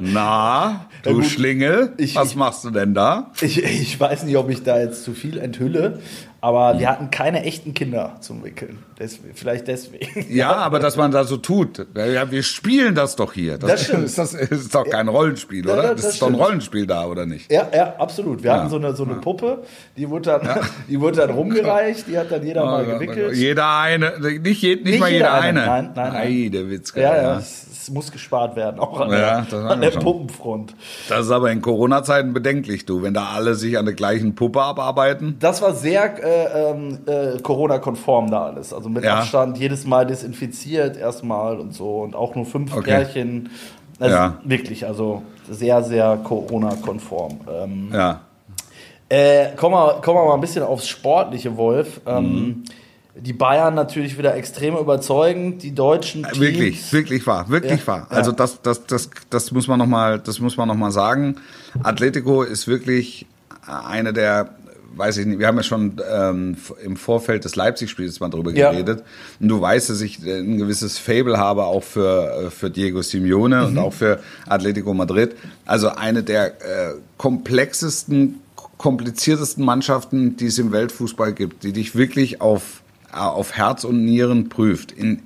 [0.00, 1.26] Na, du gut.
[1.26, 3.30] Schlingel, Ich- was ich- machst du denn da?
[3.40, 5.98] ich, ich weiß nicht, ob ich da jetzt zu viel enthülle,
[6.42, 8.80] aber wir hatten keine echten Kinder zum Wickeln.
[8.98, 10.26] Deswegen, vielleicht deswegen.
[10.34, 11.86] Ja, aber dass man da so tut.
[11.96, 13.58] Ja, wir spielen das doch hier.
[13.58, 14.04] Das, Das stimmt.
[14.04, 15.82] ist, das ist doch kein Rollenspiel, Ja, oder?
[15.94, 16.46] das Das, ist doch ein stimmt.
[16.48, 17.50] Rollenspiel da, oder nicht?
[17.50, 18.42] Ja, ja, absolut.
[18.42, 18.58] Wir Ja.
[18.58, 19.62] hatten so eine, so eine Puppe,
[19.96, 23.34] die wurde, dann, die wurde dann rumgereicht, die hat dann jeder mal gewickelt.
[23.36, 25.62] Jeder eine, nicht, je, nicht, Nicht mal jeder jeder eine.
[25.62, 25.66] eine.
[25.84, 26.22] Nein, nein, nein.
[26.46, 26.92] Ei, der Witz.
[26.96, 27.42] Ja, ja.
[27.82, 29.90] Es, muss gespart werden, auch an Ja, der, an der.
[29.90, 30.74] Puppenfront.
[31.08, 34.62] Das ist aber in Corona-Zeiten bedenklich, du, wenn da alle sich an der gleichen Puppe
[34.62, 35.36] abarbeiten.
[35.40, 38.72] Das war sehr äh, ähm, äh, Corona-konform da alles.
[38.72, 39.18] Also mit Ja.
[39.18, 42.84] Abstand jedes Mal desinfiziert erstmal und so und auch nur fünf Okay.
[42.90, 43.50] Pärchen.
[44.00, 44.38] Also Ja.
[44.44, 47.40] wirklich, also sehr, sehr Corona-konform.
[47.52, 48.20] Ähm, Ja.
[49.08, 52.00] Äh, kommen, wir, kommen wir mal ein bisschen aufs Sportliche, Wolf.
[52.06, 52.64] Ähm, Mhm.
[53.14, 56.40] Die Bayern natürlich wieder extrem überzeugend, die deutschen Teams.
[56.40, 58.06] Wirklich, wirklich wahr, wirklich Ja, wahr.
[58.10, 58.16] ja.
[58.16, 61.36] Also das, das, das, das muss man noch mal, das muss man noch mal sagen.
[61.82, 63.26] Atletico ist wirklich
[63.66, 64.54] eine der,
[64.96, 68.70] weiß ich nicht, wir haben ja schon ähm, im Vorfeld des Leipzig-Spiels mal drüber Ja.
[68.70, 69.02] geredet.
[69.40, 73.02] Und du weißt, dass ich äh, ein gewisses Fable habe auch für, äh, für Diego
[73.02, 73.66] Simeone Mhm.
[73.66, 75.36] und auch für Atletico Madrid.
[75.66, 78.40] Also eine der äh, komplexesten,
[78.78, 82.81] kompliziertesten Mannschaften, die es im Weltfußball gibt, die dich wirklich auf,
[83.12, 84.92] auf Herz und Nieren prüft.
[84.92, 85.22] In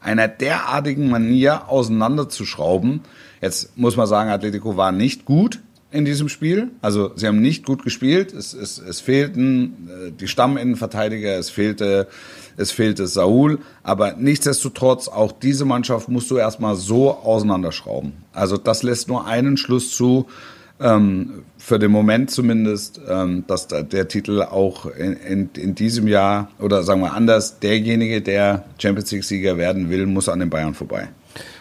[0.00, 3.00] einer derartigen Manier auseinanderzuschrauben.
[3.40, 6.72] Jetzt muss man sagen, Atletico war nicht gut in diesem Spiel.
[6.82, 8.34] Also sie haben nicht gut gespielt.
[8.34, 12.08] Es, es, es fehlten äh, die Stamminnenverteidiger, es fehlte,
[12.56, 13.60] es fehlte Saul.
[13.82, 18.12] Aber nichtsdestotrotz, auch diese Mannschaft musst du erstmal so auseinanderschrauben.
[18.32, 20.26] Also das lässt nur einen Schluss zu,
[20.80, 26.08] ähm, für den Moment zumindest, ähm, dass da der Titel auch in, in, in diesem
[26.08, 30.74] Jahr oder sagen wir anders, derjenige, der Champions League-Sieger werden will, muss an den Bayern
[30.74, 31.08] vorbei.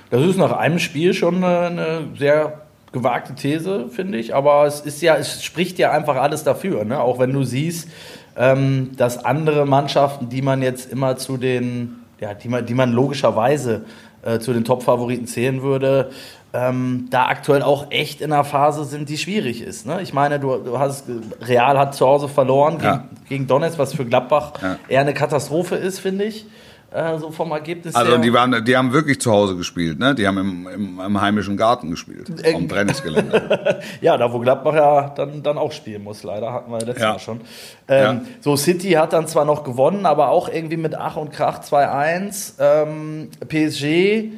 [0.09, 4.33] Das ist nach einem Spiel schon eine, eine sehr gewagte These, finde ich.
[4.35, 6.85] Aber es ist ja, es spricht ja einfach alles dafür.
[6.85, 6.99] Ne?
[6.99, 7.89] Auch wenn du siehst,
[8.37, 12.91] ähm, dass andere Mannschaften, die man jetzt immer zu den, ja, die man, die man
[12.91, 13.85] logischerweise
[14.23, 16.11] äh, zu den Top-Favoriten zählen würde,
[16.53, 19.85] ähm, da aktuell auch echt in einer Phase sind, die schwierig ist.
[19.87, 20.01] Ne?
[20.03, 21.05] Ich meine, du, du hast
[21.41, 22.91] Real hat zu Hause verloren Ja.
[22.97, 24.77] gegen, gegen Donetsk, was für Gladbach Ja.
[24.87, 26.45] eher eine Katastrophe ist, finde ich.
[26.91, 28.17] Äh, so vom Ergebnis Also her.
[28.19, 30.13] die, waren, die haben wirklich zu Hause gespielt, ne?
[30.13, 33.79] Die haben im, im, im heimischen Garten gespielt, Äh, am Trainingsgelände.
[34.01, 37.13] Ja, da wo Gladbach ja dann, dann auch spielen muss, leider, hatten wir letztes Ja.
[37.13, 37.41] Mal schon.
[37.87, 38.21] Ähm.
[38.41, 42.53] So, City hat dann zwar noch gewonnen, aber auch irgendwie mit Ach und Krach 2-1.
[42.59, 44.33] Ähm, PSG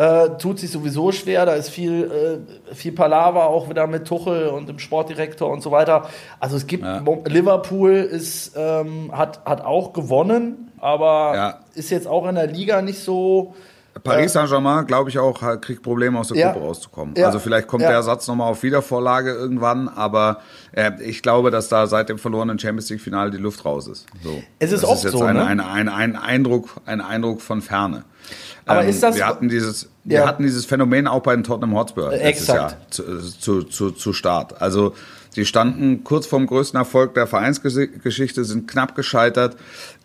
[0.00, 4.48] äh, tut sich sowieso schwer, da ist viel, äh, viel Palaver auch wieder mit Tuchel
[4.48, 6.08] und dem Sportdirektor und so weiter.
[6.38, 7.02] Also es gibt, Ja.
[7.26, 11.58] Liverpool ist, ähm, hat, hat auch gewonnen, aber Ja.
[11.74, 13.54] ist jetzt auch in der Liga nicht so...
[14.04, 16.52] Paris Saint-Germain, glaube ich auch, kriegt Probleme aus der Ja.
[16.52, 17.14] Gruppe rauszukommen.
[17.16, 17.26] Ja.
[17.26, 17.90] Also vielleicht kommt Ja.
[17.90, 20.40] der Satz nochmal auf Wiedervorlage irgendwann, aber
[20.72, 24.06] äh, ich glaube, dass da seit dem verlorenen Champions League-Finale die Luft raus ist.
[24.22, 24.42] So.
[24.58, 25.44] Es ist das oft ist jetzt so, ein, ne?
[25.44, 27.96] ein, ein, ein, Eindruck, ein Eindruck von Ferne.
[27.98, 28.02] Ähm,
[28.66, 32.10] Aber ist das- Wir hatten dieses, wir hatten dieses Phänomen auch bei den Tottenham Hotspur
[32.10, 32.58] letztes exakt.
[32.58, 34.60] Jahr zu, zu, zu, zu Start.
[34.62, 34.94] Also
[35.30, 39.56] sie standen kurz vorm größten Erfolg der Vereinsgeschichte, sind knapp gescheitert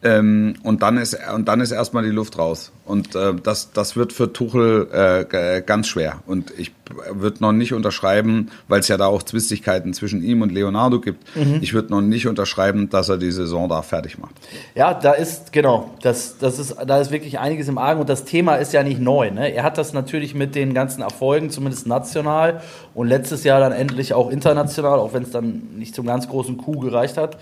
[0.05, 2.71] ähm, und dann ist und dann ist erstmal die Luft raus.
[2.85, 6.21] Und äh, das, das wird für Tuchel äh, g- ganz schwer.
[6.27, 6.71] Und ich
[7.11, 11.35] würde noch nicht unterschreiben, weil es ja da auch Zwistigkeiten zwischen ihm und Leonardo gibt.
[11.35, 11.57] Mhm.
[11.61, 14.35] Ich würde noch nicht unterschreiben, dass er die Saison da fertig macht.
[14.75, 18.23] Ja, da ist, genau, das, das ist, da ist wirklich einiges im Argen und das
[18.23, 19.31] Thema ist ja nicht neu.
[19.31, 19.51] Ne?
[19.51, 22.61] Er hat das natürlich mit den ganzen Erfolgen, zumindest national
[22.93, 26.57] und letztes Jahr dann endlich auch international, auch wenn es dann nicht zum ganz großen
[26.57, 27.37] Coup gereicht hat,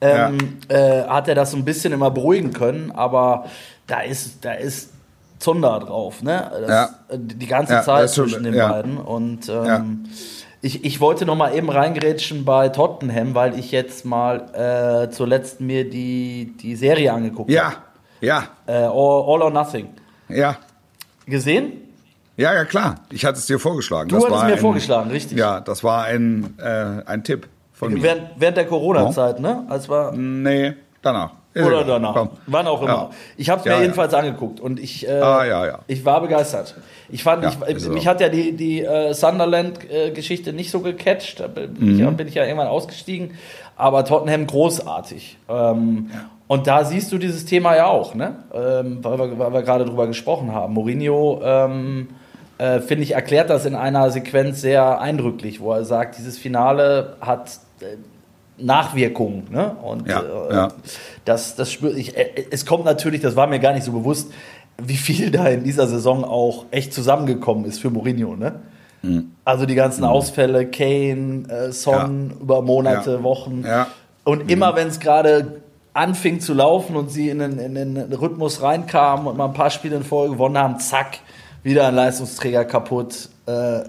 [0.00, 3.46] ähm, äh, hat er das so ein bisschen immer beruhigen können, aber
[3.86, 4.90] da ist, da ist
[5.38, 6.50] Zunder drauf, ne?
[6.60, 6.84] Das, Ja.
[7.14, 8.68] äh, Die ganze Ja, Zeit schon- zwischen den ja.
[8.72, 9.84] beiden und ähm, Ja.
[10.62, 15.60] ich, ich wollte noch mal eben reingerätschen bei Tottenham, weil ich jetzt mal äh, zuletzt
[15.60, 17.76] mir die, die Serie angeguckt Ja, habe.
[18.20, 19.88] ja, Äh, All, All or Nothing.
[20.28, 20.56] ja.
[21.26, 21.72] Gesehen?
[22.36, 22.96] Ja, ja, klar.
[23.10, 24.08] Ich hatte es dir vorgeschlagen.
[24.08, 25.36] Du das hattest mir ein, vorgeschlagen, richtig.
[25.36, 28.02] Ja, das war ein, äh, ein Tipp von mir.
[28.02, 29.64] Während, während der Corona-Zeit, ne?
[29.68, 31.32] Als wir, Nee, danach.
[31.54, 31.84] Ist oder egal.
[31.86, 32.14] danach.
[32.14, 32.28] Komm.
[32.46, 32.88] Wann auch immer.
[32.90, 33.10] Ja.
[33.36, 33.82] Ich habe es mir Ja, ja.
[33.82, 35.78] jedenfalls angeguckt und ich, äh, Ah, ja, ja.
[35.86, 36.76] ich war begeistert.
[37.08, 37.90] Ich fand, Ja, ich, ist so.
[37.90, 41.40] mich hat ja die, die äh, Sunderland-Geschichte nicht so gecatcht.
[41.40, 42.08] Da bin, Mhm.
[42.08, 43.32] ich, bin ich ja irgendwann ausgestiegen.
[43.76, 45.38] Aber Tottenham großartig.
[45.48, 46.10] Ähm,
[46.48, 48.36] Und da siehst du dieses Thema ja auch, ne?
[48.54, 50.72] Ähm, weil wir, weil wir gerade drüber gesprochen haben.
[50.74, 52.08] Mourinho, ähm,
[52.58, 57.16] äh, finde ich, erklärt das in einer Sequenz sehr eindrücklich, wo er sagt, dieses Finale
[57.20, 57.50] hat äh,
[58.56, 59.44] Nachwirkungen.
[59.50, 59.76] Ne?
[59.82, 60.68] Und Ja, äh, ja.
[61.24, 62.16] Das, das spüre ich.
[62.16, 64.30] Äh, Es kommt natürlich, das war mir gar nicht so bewusst,
[64.82, 68.36] wie viel da in dieser Saison auch echt zusammengekommen ist für Mourinho.
[68.36, 68.56] Ne?
[69.02, 69.32] Mhm.
[69.44, 73.22] Also die ganzen Ausfälle, Kane, äh, Son über Monate, Ja.
[73.22, 73.64] Wochen.
[73.66, 73.86] Ja.
[74.24, 75.62] Und immer wenn es gerade
[75.94, 79.70] anfing zu laufen und sie in den, in den Rhythmus reinkamen und mal ein paar
[79.70, 81.18] Spiele in Folge gewonnen haben, zack,
[81.62, 83.28] wieder ein Leistungsträger kaputt.
[83.46, 83.80] Äh,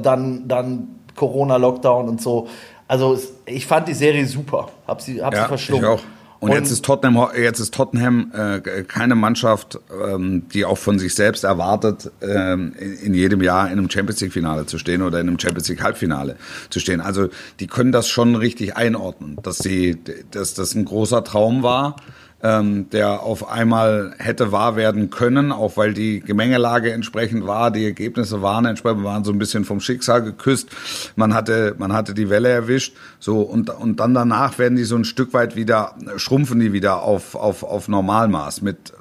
[0.00, 2.48] dann, dann Corona-Lockdown und so.
[2.92, 4.68] Also ich fand die Serie super.
[4.86, 5.82] Hab sie, hab sie Ja, verschlungen.
[5.82, 6.02] ich auch.
[6.40, 11.14] Und, jetzt ist Tottenham, jetzt ist Tottenham äh, keine Mannschaft, ähm, die auch von sich
[11.14, 15.20] selbst erwartet, ähm, in, in jedem Jahr in einem Champions League Finale zu stehen oder
[15.20, 16.36] in einem Champions League Halbfinale
[16.68, 17.00] zu stehen.
[17.00, 17.28] Also
[17.60, 19.98] die können das schon richtig einordnen, dass sie,
[20.30, 21.96] dass das ein großer Traum war,
[22.42, 27.84] ähm, der auf einmal hätte wahr werden können, auch weil die Gemengelage entsprechend war, die
[27.84, 30.68] Ergebnisse waren entsprechend, waren so ein bisschen vom Schicksal geküsst.
[31.14, 34.96] Man hatte, man hatte die Welle erwischt, so und und dann danach werden die so
[34.96, 38.92] ein Stück weit wieder schrumpfen die wieder auf auf auf Normalmaß mit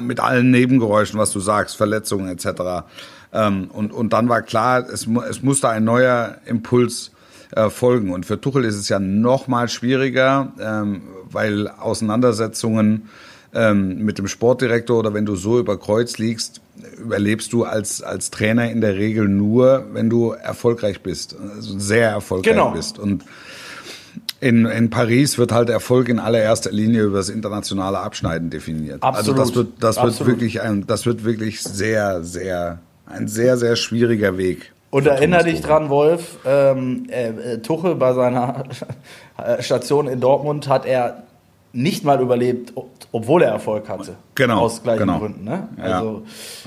[0.00, 2.86] mit allen Nebengeräuschen, was du sagst, Verletzungen etc.
[3.32, 7.10] Ähm, und und dann war klar, es es musste ein neuer Impuls
[7.54, 8.10] äh, folgen.
[8.12, 13.08] Und für Tuchel ist es ja noch mal schwieriger, ähm, weil Auseinandersetzungen
[13.54, 16.60] ähm, mit dem Sportdirektor oder wenn du so über Kreuz liegst,
[17.00, 22.10] überlebst du als, als Trainer in der Regel nur, wenn du erfolgreich bist, also sehr
[22.10, 22.72] erfolgreich Genau.
[22.72, 22.98] bist.
[22.98, 23.24] Und
[24.40, 29.02] In, in Paris wird halt Erfolg in allererster Linie über das internationale Abschneiden definiert.
[29.02, 29.40] Absolut.
[29.40, 33.74] Also das wird, das wird wirklich ein, das wird wirklich sehr, sehr, ein sehr, sehr
[33.74, 34.72] schwieriger Weg.
[34.90, 38.64] Und erinnere dich dran, Wolf, ähm, äh, äh, Tuchel bei seiner
[39.60, 41.24] Station in Dortmund hat er
[41.72, 44.14] nicht mal überlebt, ob- obwohl er Erfolg hatte.
[44.34, 45.18] Genau, Aus gleichen genau.
[45.18, 45.44] Gründen.
[45.44, 45.68] Ne?
[45.78, 45.98] Ja.
[45.98, 46.22] Also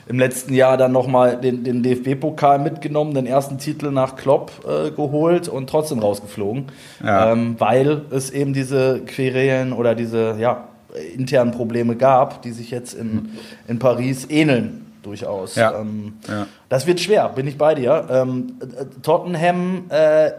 [0.08, 4.92] im letzten Jahr dann nochmal den, den DFB-Pokal mitgenommen, den ersten Titel nach Klopp äh,
[4.92, 6.66] geholt und trotzdem rausgeflogen.
[7.04, 7.32] Ja.
[7.32, 10.68] Ähm, weil es eben diese Querelen oder diese ja,
[11.16, 13.30] internen Probleme gab, die sich jetzt in,
[13.68, 15.56] in Paris ähneln durchaus.
[15.56, 15.80] Ja.
[15.80, 16.48] Ähm, Ja.
[16.70, 18.08] das wird schwer, bin ich bei dir.
[18.10, 20.32] Ähm, äh, Tottenham, äh,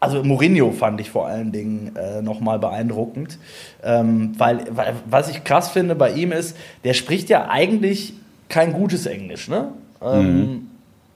[0.00, 3.38] also Mourinho fand ich vor allen Dingen äh, nochmal beeindruckend.
[3.82, 8.14] Ähm, weil, weil, was ich krass finde bei ihm ist, der spricht ja eigentlich
[8.48, 9.68] kein gutes Englisch, ne?
[10.00, 10.68] Ähm,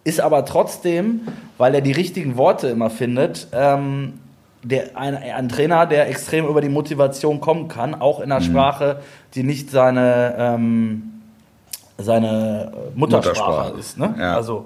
[0.05, 1.20] Ist aber trotzdem,
[1.59, 4.14] weil er die richtigen Worte immer findet, ähm,
[4.64, 8.98] der, ein, ein Trainer, der extrem über die Motivation kommen kann, auch in einer Sprache,
[9.35, 11.12] die nicht seine, ähm,
[11.98, 13.78] seine Muttersprache, Muttersprache.
[13.78, 13.98] ist.
[13.98, 14.14] Ne?
[14.18, 14.35] Ja.
[14.37, 14.64] Also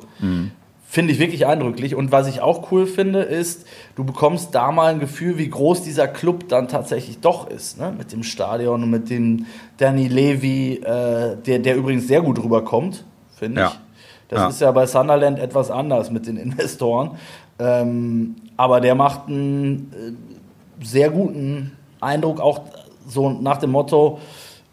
[0.88, 1.94] finde ich wirklich eindrücklich.
[1.94, 5.82] Und was ich auch cool finde, ist, du bekommst da mal ein Gefühl, wie groß
[5.82, 7.78] dieser Club dann tatsächlich doch ist.
[7.78, 7.92] Ne?
[7.96, 9.46] Mit dem Stadion und mit dem
[9.78, 13.66] Danny Levy, äh, der, der übrigens sehr gut rüberkommt, finde Ja.
[13.68, 13.78] ich.
[14.28, 14.48] Das Ja.
[14.48, 17.12] ist ja bei Sunderland etwas anders mit den Investoren.
[17.58, 19.92] Ähm, aber der macht einen
[20.80, 22.60] äh, sehr guten Eindruck, auch
[23.08, 24.18] so nach dem Motto,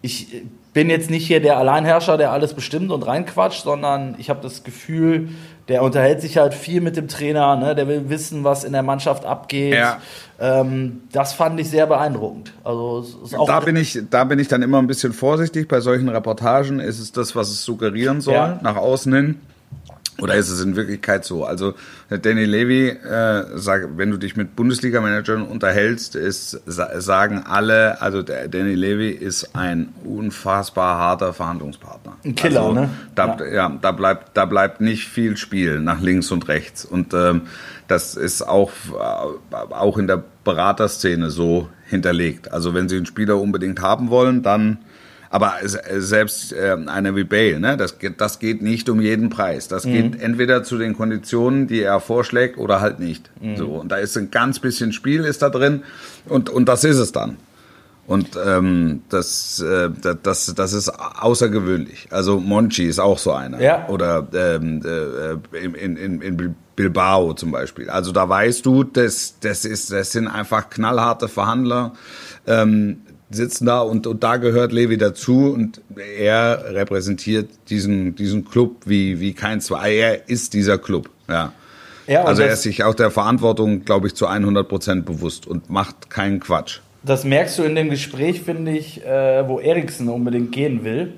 [0.02, 0.42] ich äh,
[0.74, 4.64] bin jetzt nicht hier der Alleinherrscher, der alles bestimmt und reinquatscht, sondern ich habe das
[4.64, 5.30] Gefühl,
[5.68, 7.76] der unterhält sich halt viel mit dem Trainer, ne?
[7.76, 9.76] der will wissen, was in der Mannschaft abgeht.
[9.76, 10.00] Ja.
[10.40, 12.52] Ähm, das fand ich sehr beeindruckend.
[12.64, 13.06] Also
[13.46, 15.68] da bin ich, da bin ich dann immer ein bisschen vorsichtig.
[15.68, 18.60] Bei solchen Reportagen ist es das, was es suggerieren soll, Ja.
[18.62, 19.40] nach außen hin.
[20.21, 21.43] Oder ist es in Wirklichkeit so?
[21.43, 21.73] Also
[22.10, 28.21] Danny Levy, äh, sag, wenn du dich mit Bundesliga-Managern unterhältst, ist, sa sagen alle, also
[28.21, 32.17] Danny Levy ist ein unfassbar harter Verhandlungspartner.
[32.23, 32.89] Ein Killer, also, ne?
[33.15, 33.78] Da, ja.
[33.82, 36.86] da bleibt, da bleibt nicht viel Spiel nach links und rechts.
[36.86, 37.43] Und ähm,
[37.88, 42.52] das ist auch, äh, auch in der Beraterszene so hinterlegt.
[42.52, 44.80] Also wenn sie einen Spieler unbedingt haben wollen, dann
[45.34, 49.30] aber se- selbst äh, einer wie Bale, ne, das, geht- das geht nicht um jeden
[49.30, 49.67] Preis.
[49.67, 53.32] Das geht entweder zu den Konditionen, die er vorschlägt, oder halt nicht.
[53.58, 55.82] So, und da ist ein ganz bisschen Spiel ist da drin
[56.30, 57.38] und, und das ist es dann.
[58.06, 62.08] Und ähm, das, äh, da- das, das ist außergewöhnlich.
[62.12, 63.62] Also Monchi ist auch so einer.
[63.62, 63.88] Ja.
[63.89, 67.89] Oder ähm, äh, in, in, in- in Bilbao zum Beispiel.
[67.89, 71.93] Also da weißt du, das, das, ist, das sind einfach knallharte Verhandler.
[72.46, 72.98] Ähm,
[73.36, 75.82] sitzen da und, und da gehört Levi dazu und
[76.17, 79.96] er repräsentiert diesen, diesen Club wie, wie kein zwei.
[79.96, 81.54] Er ist dieser Club, ja.
[82.06, 85.69] Ja, also er ist sich auch der Verantwortung, glaube ich, zu 100 Prozent bewusst und
[85.69, 86.80] macht keinen Quatsch.
[87.02, 91.13] Das merkst du in dem Gespräch, finde ich, äh, wo Eriksen unbedingt gehen will.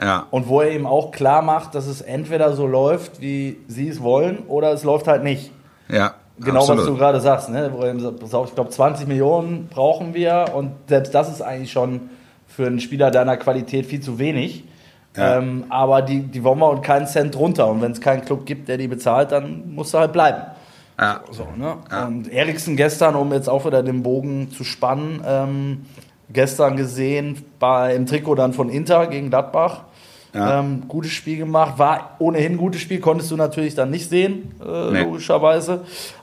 [0.00, 3.88] Ja, Und wo er ihm auch klar macht, dass es entweder so läuft, wie sie
[3.88, 5.50] es wollen, oder es läuft halt nicht.
[5.88, 6.14] ja.
[6.40, 6.80] Genau, absolut.
[6.80, 7.50] was du gerade sagst.
[7.50, 7.70] Ne?
[7.80, 12.10] Er ich glaube, 20 Millionen brauchen wir und selbst das ist eigentlich schon
[12.46, 14.64] für einen Spieler deiner Qualität viel zu wenig.
[15.16, 15.38] Ja.
[15.38, 17.68] Ähm, aber die, die wollen wir und keinen Cent runter.
[17.68, 20.42] Und wenn es keinen Club gibt, der die bezahlt, dann musst du halt bleiben.
[20.98, 21.20] Ja.
[21.30, 21.76] So, ne?
[22.06, 25.86] Und Eriksen gestern, um jetzt auch wieder den Bogen zu spannen, ähm,
[26.32, 29.84] gestern gesehen bei, im Trikot dann von Inter gegen Gladbach.
[30.38, 30.60] Ja.
[30.60, 34.52] Ähm, gutes Spiel gemacht, war ohnehin ein gutes Spiel, konntest du natürlich dann nicht sehen,
[34.64, 35.02] äh, Nee.
[35.02, 35.80] logischerweise.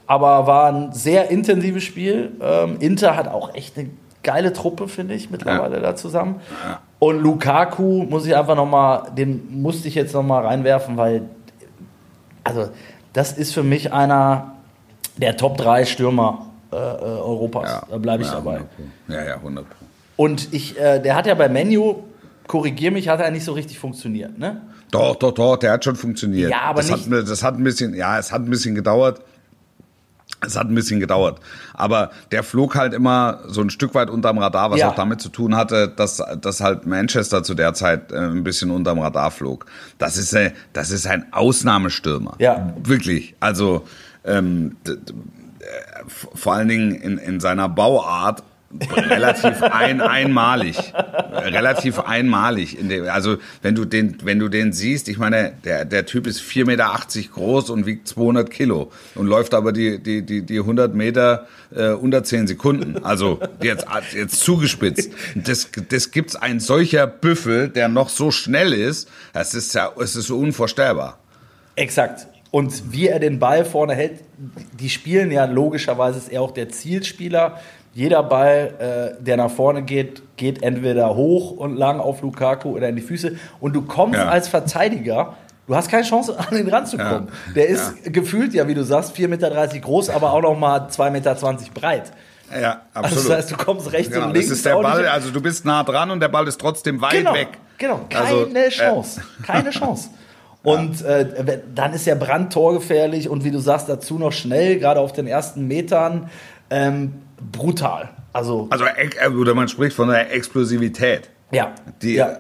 [0.08, 2.32] Aber war ein sehr intensives Spiel.
[2.42, 3.90] Ähm, Inter hat auch echt eine
[4.24, 6.42] geile Truppe, finde ich, mittlerweile da zusammen.
[7.00, 11.24] Und Lukaku muss ich einfach nochmal, den musste ich jetzt nochmal reinwerfen, weil
[12.44, 12.70] also
[13.14, 14.54] das ist für mich einer
[15.18, 17.70] der Top 3 Stürmer äh, äh, Europas.
[17.72, 17.84] Ja.
[17.90, 18.56] Da bleibe ich ja, dabei.
[18.58, 19.14] 100 Pro.
[19.14, 19.86] Ja, ja, 100 Pro.
[20.18, 22.04] Und ich, äh, der hat ja bei Menu,
[22.48, 24.62] korrigier mich, hat er nicht so richtig funktioniert, ne?
[24.92, 26.52] Doch, doch, doch, der hat schon funktioniert.
[26.52, 29.22] Ja, aber das nicht- Hat, das hat ein bisschen, ja, es hat ein bisschen gedauert.
[30.46, 31.40] Es hat ein bisschen gedauert.
[31.74, 34.90] Aber der flog halt immer so ein Stück weit unterm Radar, was Ja.
[34.90, 38.70] auch damit zu tun hatte, dass, dass halt Manchester zu der Zeit äh, ein bisschen
[38.72, 39.66] unterm Radar flog.
[39.98, 42.36] Das ist, äh, das ist ein Ausnahmestürmer.
[42.40, 42.74] Ja.
[42.84, 43.36] Wirklich.
[43.40, 43.86] Also,
[44.24, 44.92] ähm, äh,
[46.08, 48.44] vor allen Dingen in, in seiner Bauart
[48.82, 50.78] relativ ein, einmalig.
[51.34, 52.78] Relativ einmalig.
[52.80, 56.28] In dem, also wenn du den, wenn du den siehst, ich meine, der, der Typ
[56.28, 60.60] ist 4,80 Meter groß und wiegt 200 Kilo und läuft aber die, die, die, die
[60.60, 63.04] 100 Meter äh, unter 10 Sekunden.
[63.04, 65.12] Also jetzt, jetzt zugespitzt.
[65.36, 70.16] Das, das gibt's ein solcher Büffel, der noch so schnell ist, das ist ja, es
[70.16, 71.20] ist unvorstellbar.
[71.76, 72.28] Exakt.
[72.52, 74.22] Und wie er den Ball vorne hält,
[74.80, 77.60] die spielen ja logischerweise, ist er auch der Zielspieler.
[77.96, 82.90] Jeder Ball, äh, der nach vorne geht, geht entweder hoch und lang auf Lukaku oder
[82.90, 83.38] in die Füße.
[83.62, 84.28] Und du kommst Ja.
[84.28, 87.30] als Verteidiger, du hast keine Chance, an ihn ranzukommen.
[87.48, 87.54] Ja.
[87.56, 91.10] Der ist gefühlt, ja, wie du sagst, 4,30 Meter groß, aber auch noch mal 2,20
[91.12, 91.36] Meter
[91.74, 92.12] breit.
[92.52, 93.30] Ja, Also absolut.
[93.30, 94.50] das heißt, du kommst rechts genau, und links.
[94.50, 97.12] das ist der Ball, also du bist nah dran und der Ball ist trotzdem weit
[97.14, 97.48] genau, weg.
[97.78, 99.22] Genau, keine Also, äh, Chance.
[99.42, 100.10] Keine Chance.
[100.64, 105.00] Und äh, dann ist der Brand torgefährlich und wie du sagst, dazu noch schnell, gerade
[105.00, 106.32] auf den ersten Metern,
[106.72, 108.10] ähm, brutal.
[108.34, 111.30] Also, Also, ex- äh, oder man spricht von der Explosivität.
[111.52, 112.40] ja, Die, ja.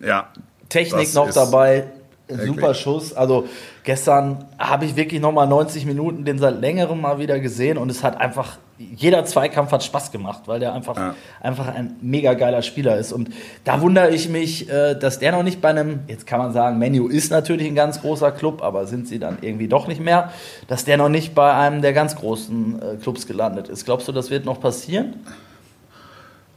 [0.00, 0.28] ja.
[0.68, 1.84] Technik noch dabei,
[2.28, 3.12] super Schuss.
[3.12, 3.48] Also
[3.84, 7.90] gestern habe ich wirklich noch mal 90 Minuten den seit längerem mal wieder gesehen und
[7.90, 11.14] es hat einfach, jeder Zweikampf hat Spaß gemacht, weil der einfach, Ja.
[11.40, 13.12] einfach ein mega geiler Spieler ist.
[13.12, 13.28] Und
[13.64, 16.78] da wundere ich mich, äh, dass der noch nicht bei einem, jetzt kann man sagen,
[16.78, 20.32] Menu ist natürlich ein ganz großer Club, aber sind sie dann irgendwie doch nicht mehr,
[20.66, 23.84] dass der noch nicht bei einem der ganz großen äh, Clubs gelandet ist.
[23.84, 25.14] Glaubst du, das wird noch passieren?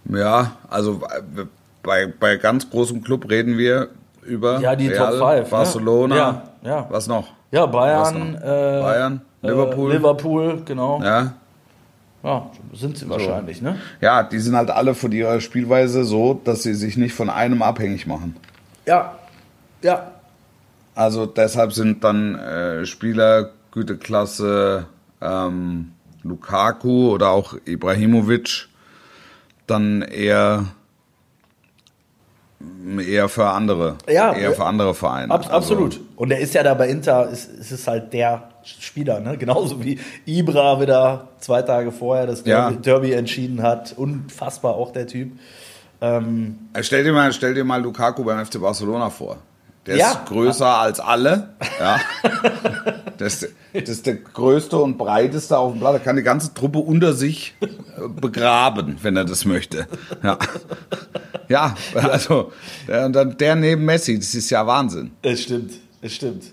[0.09, 1.01] Ja, also
[1.37, 1.43] äh,
[1.83, 3.89] bei, bei ganz großem Club reden wir
[4.25, 5.49] über Ja, die Real, Top Five, ne?
[5.51, 6.15] Barcelona.
[6.17, 6.86] Ja, ja.
[6.89, 7.30] Was noch?
[7.51, 8.39] Ja, Bayern, noch?
[8.41, 9.91] äh, Bayern, äh, Liverpool.
[9.93, 11.01] Liverpool, genau.
[11.01, 11.34] Ja.
[12.23, 13.77] Ja, sind sie wahrscheinlich, ne?
[14.01, 17.62] ja, die sind halt alle von ihrer Spielweise so, dass sie sich nicht von einem
[17.62, 18.36] abhängig machen.
[18.86, 19.13] Ja,
[19.84, 20.12] ja,
[20.95, 24.88] Also deshalb sind dann äh, Spieler Güteklasse
[25.21, 25.91] ähm,
[26.23, 28.67] Lukaku oder auch Ibrahimovic
[29.67, 30.65] dann eher
[32.99, 35.31] eher für andere, Ja, eher für andere Vereine.
[35.33, 35.99] ab, Also, absolut.
[36.15, 39.37] Und er ist ja da bei Inter, ist, ist es halt der Spieler, ne?
[39.39, 42.71] Genauso wie Ibra wieder zwei Tage vorher das Ja.
[42.71, 43.93] Derby, entschieden hat.
[43.97, 45.33] Unfassbar auch der Typ.
[46.01, 49.37] Ähm, Äh, Stell dir mal, stell dir mal Lukaku beim FC Barcelona vor.
[49.88, 50.12] Der Ja.
[50.12, 51.50] ist größer als alle.
[51.80, 52.00] Ja.
[53.17, 53.39] Das,
[53.73, 55.93] das ist der größte und breiteste auf dem Blatt.
[55.95, 57.67] Er kann die ganze Truppe unter sich äh,
[58.08, 59.88] begraben, wenn er das möchte.
[60.21, 60.38] Ja,
[61.50, 62.52] ja also
[62.88, 65.10] der, und dann der neben Messi, das ist ja Wahnsinn.
[65.23, 65.71] es stimmt,
[66.04, 66.43] es stimmt.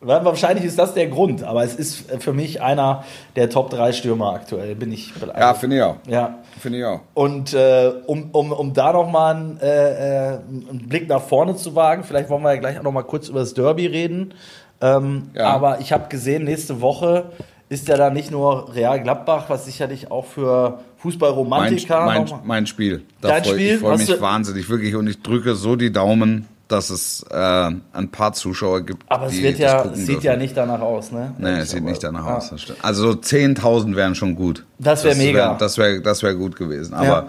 [0.00, 3.04] Wa- Wahrscheinlich ist das der Grund, aber es ist für mich einer
[3.36, 5.96] der Top 3 Stürmer aktuell, bin ich Ja, finde ich auch.
[6.08, 6.38] Ja.
[6.58, 7.00] Finde ich auch.
[7.14, 11.74] Und äh, um, um, um da nochmal einen, äh, äh, einen Blick nach vorne zu
[11.74, 14.34] wagen, vielleicht wollen wir ja gleich auch nochmal kurz über das Derby reden.
[14.80, 15.46] Ähm, Ja.
[15.46, 17.26] Aber ich habe gesehen, nächste Woche
[17.68, 22.40] ist ja da nicht nur Real Gladbach, was sicherlich auch für Mein, Fußballromantiker mein, nochmal-
[22.44, 23.02] mein Spiel.
[23.20, 23.74] Da Dein freu, Spiel?
[23.74, 24.94] Ich freue mich du- wahnsinnig, wirklich.
[24.96, 29.40] Und ich drücke so die Daumen, dass es äh, ein paar Zuschauer gibt, Aber es
[29.40, 30.22] wird ja, sieht dürfen.
[30.26, 31.34] ja nicht danach aus, ne?
[31.38, 32.36] Nee, es sieht nicht danach Ja.
[32.36, 32.52] aus.
[32.82, 34.64] Also so 10.000 wären schon gut.
[34.78, 35.50] Das wär mega.
[35.52, 36.92] Wär, das wäre das wär gut gewesen.
[36.94, 37.26] Aber Ja.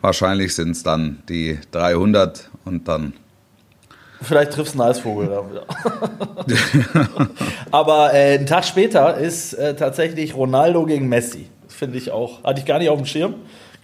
[0.00, 3.12] wahrscheinlich sind es dann die 300 und dann.
[4.22, 5.64] Vielleicht triffst du einen Eisvogel da wieder.
[7.70, 11.48] Aber äh, einen Tag später ist äh, tatsächlich Ronaldo gegen Messi.
[11.68, 12.42] Finde ich auch.
[12.42, 13.34] Hatte ich gar nicht auf dem Schirm.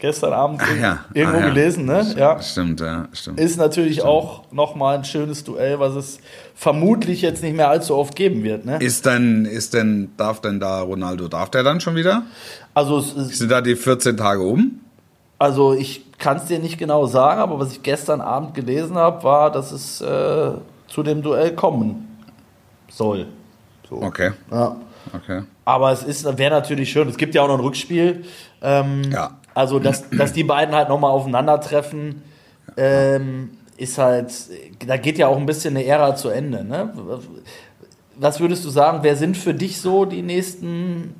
[0.04, 1.48] Gestern Abend Ach ja, irgendwo ach ja.
[1.48, 2.06] gelesen, ne?
[2.14, 2.38] Ja.
[2.42, 3.40] Stimmt, ja, stimmt.
[3.40, 6.18] Ist natürlich auch nochmal ein schönes Duell, was es
[6.54, 8.66] vermutlich jetzt nicht mehr allzu oft geben wird.
[8.66, 8.76] Ne?
[8.82, 12.24] Ist denn, ist denn, darf denn da Ronaldo, darf der dann schon wieder?
[12.74, 14.78] Also, es ist, Sind da die 14 Tage um?
[15.38, 19.24] also ich kann es dir nicht genau sagen, aber was ich gestern Abend gelesen habe,
[19.24, 20.50] war, dass es äh,
[20.86, 22.18] zu dem Duell kommen
[22.90, 23.24] soll.
[23.88, 24.02] So.
[24.02, 24.76] Okay, Ja.
[25.14, 25.44] okay.
[25.64, 27.08] Aber es ist, wäre natürlich schön.
[27.08, 28.26] Es gibt ja auch noch ein Rückspiel.
[28.60, 29.38] Ähm, Ja.
[29.54, 32.22] Also, dass, dass die beiden halt nochmal aufeinandertreffen,
[32.76, 34.32] ähm, ist halt,
[34.86, 36.64] da geht ja auch ein bisschen eine Ära zu Ende.
[36.64, 36.92] Ne?
[38.16, 41.14] Was würdest du sagen, wer sind für dich so die nächsten,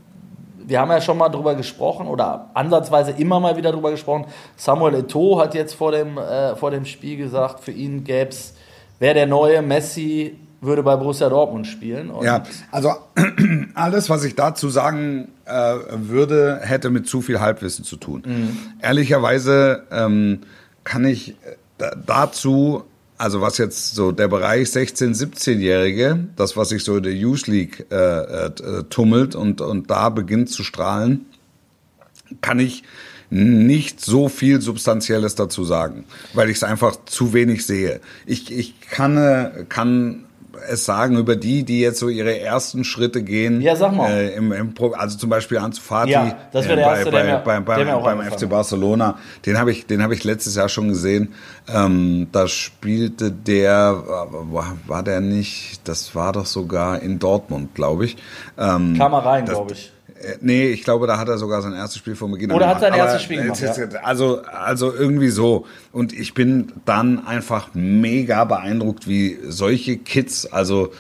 [0.65, 4.27] wir haben ja schon mal drüber gesprochen oder ansatzweise immer mal wieder drüber gesprochen.
[4.57, 8.55] Samuel Eto'o hat jetzt vor dem, äh, vor dem Spiel gesagt, für ihn gäbe es,
[8.99, 12.11] wer der neue Messi würde bei Borussia Dortmund spielen.
[12.23, 12.93] Ja, also
[13.75, 18.23] alles, was ich dazu sagen äh, würde, hätte mit zu viel Halbwissen zu tun.
[18.81, 20.41] Ehrlicherweise ähm,
[20.85, 21.35] kann ich äh,
[21.79, 22.85] da- dazu,
[23.19, 27.47] also was jetzt so der Bereich 16-, 17-Jährige, das, was sich so in der Youth
[27.47, 27.95] League äh,
[28.47, 28.51] äh,
[28.91, 31.27] tummelt und, und da beginnt zu strahlen,
[32.41, 32.83] kann ich
[33.31, 38.01] nicht so viel Substanzielles dazu sagen, weil ich es einfach zu wenig sehe.
[38.27, 40.25] Ich, ich kann, äh, kann
[40.69, 43.61] es sagen über die, die jetzt so ihre ersten Schritte gehen.
[43.61, 44.11] Ja, sag mal.
[44.11, 47.11] Äh, im, im Pro, also zum Beispiel Ansu Fati Ja, das wär der äh, Erste,
[47.11, 48.49] bei, der mir- bei, der beim FC.
[48.49, 49.19] Barcelona.
[49.47, 51.35] Den habe ich, den habe ich letztes Jahr schon gesehen.
[51.73, 55.81] Ähm, da spielte der, war, war der nicht?
[55.89, 58.17] Das war doch sogar in Dortmund, glaube ich.
[58.59, 59.94] Ähm, kam er rein, glaube ich.
[60.25, 62.69] Äh, Nee, ich glaube, da hat er sogar sein erstes Spiel von Beginn an Oder
[62.69, 65.67] hat sein erstes Spiel gemacht, ist- Also, also irgendwie so.
[65.93, 70.93] Und ich bin dann einfach mega beeindruckt, wie solche Kids, also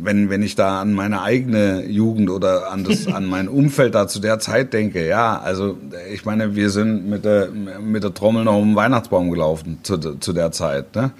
[0.00, 4.06] wenn, wenn ich da an meine eigene Jugend oder an das, an mein Umfeld da
[4.06, 5.76] zu der Zeit denke, ja, also
[6.12, 9.98] ich meine, wir sind mit der, mit der Trommel noch um den Weihnachtsbaum gelaufen zu,
[9.98, 10.94] zu der Zeit.
[10.94, 11.10] Ne?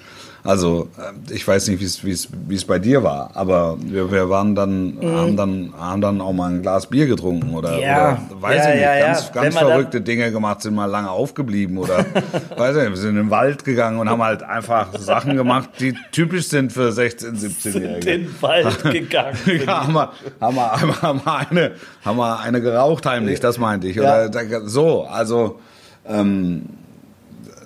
[0.43, 4.95] Also äh, ich weiß nicht, wie es bei dir war, aber wir, wir waren dann
[4.95, 5.15] Mhm.
[5.17, 7.95] haben dann haben dann auch mal ein Glas Bier getrunken oder, Ja.
[8.31, 11.77] oder weiß Ja, ich nicht, ja, ganz ganz verrückte Dinge gemacht, sind mal lange aufgeblieben
[11.77, 12.05] oder
[12.57, 15.69] weiß ich nicht, wir sind in den Wald gegangen und haben halt einfach Sachen gemacht,
[15.79, 18.11] die typisch sind für 16, 17-Jährige.
[18.11, 19.37] in den Wald gegangen.
[19.65, 21.71] Ja, haben wir, haben wir, haben wir, eine,
[22.05, 23.99] haben wir eine geraucht heimlich, das meinte ich.
[23.99, 24.29] Oder
[24.65, 25.59] so, also
[26.07, 26.63] ähm,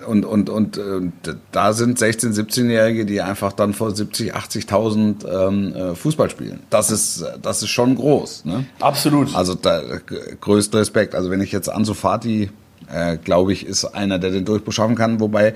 [0.06, 1.12] und, und, und, und
[1.52, 6.60] da sind 16-, 17-Jährige, die einfach dann vor 70, 80.000 ähm, äh, Fußball spielen.
[6.70, 8.44] Das ist, das ist schon groß.
[8.44, 8.64] Ne?
[8.80, 9.34] Absolut.
[9.34, 11.14] Also da, g- größten Respekt.
[11.14, 12.50] Also wenn ich jetzt Ansu Fati,
[12.92, 15.20] äh, glaube ich, ist einer, der den Durchbruch schaffen kann.
[15.20, 15.54] Wobei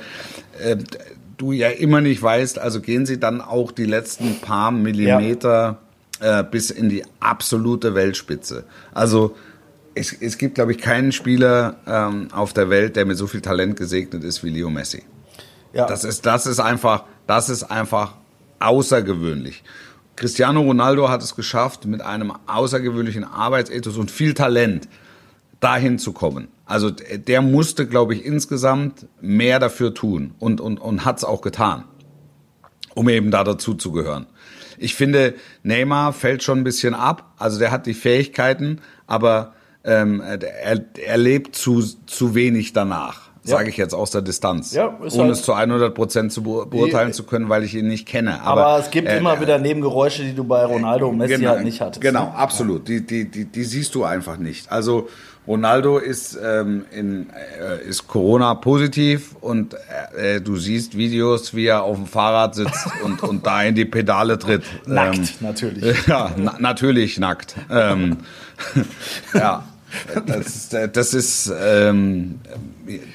[0.63, 0.77] äh,
[1.37, 5.79] du ja immer nicht weißt, also gehen sie dann auch die letzten paar Millimeter
[6.21, 8.65] äh, bis in die absolute Weltspitze.
[8.93, 9.37] Also
[9.99, 13.41] es, es gibt, glaube ich, keinen Spieler ähm, auf der Welt, der mit so viel
[13.41, 15.03] Talent gesegnet ist wie Leo Messi.
[15.73, 15.87] ja.
[15.87, 18.15] Das ist, das ist einfach, das ist einfach
[18.61, 19.63] außergewöhnlich.
[20.17, 24.89] Cristiano Ronaldo hat es geschafft, mit einem außergewöhnlichen Arbeitsethos und viel Talent
[25.61, 26.49] dahin zu kommen.
[26.67, 31.41] Also der musste, glaube ich, insgesamt mehr dafür tun und, und, und hat es auch
[31.41, 31.85] getan,
[32.95, 34.27] um eben da dazu zu gehören.
[34.77, 37.33] Ich finde, Neymar fällt schon ein bisschen ab.
[37.39, 39.55] Also der hat die Fähigkeiten, aber
[39.85, 44.73] ähm, er, er lebt zu, zu wenig danach, sage ich jetzt aus der Distanz.
[44.75, 47.75] Ja, ohne halt- es zu 100 Prozent zu beur- beurteilen Die- zu können, weil ich
[47.75, 48.43] ihn nicht kenne.
[48.43, 51.51] aber, Aber, es gibt äh, immer wieder Nebengeräusche, die du bei Ronaldo und Messi genau,
[51.51, 52.01] halt nicht hattest.
[52.03, 52.35] Genau, ne?
[52.35, 52.87] absolut.
[52.89, 54.71] Die, die, die, die siehst du einfach nicht.
[54.71, 55.09] Also
[55.49, 59.75] Ronaldo ist, ähm, in, äh, ist Corona-positiv und
[60.17, 63.87] äh, du siehst Videos, wie er auf dem Fahrrad sitzt und, und da in die
[63.87, 64.63] Pedale tritt.
[64.87, 65.97] Nackt, Ähm, natürlich.
[66.07, 67.57] ja, na, natürlich nackt.
[67.71, 68.19] Ähm,
[69.35, 69.65] ja,
[70.27, 72.41] das, ist- das ist ähm,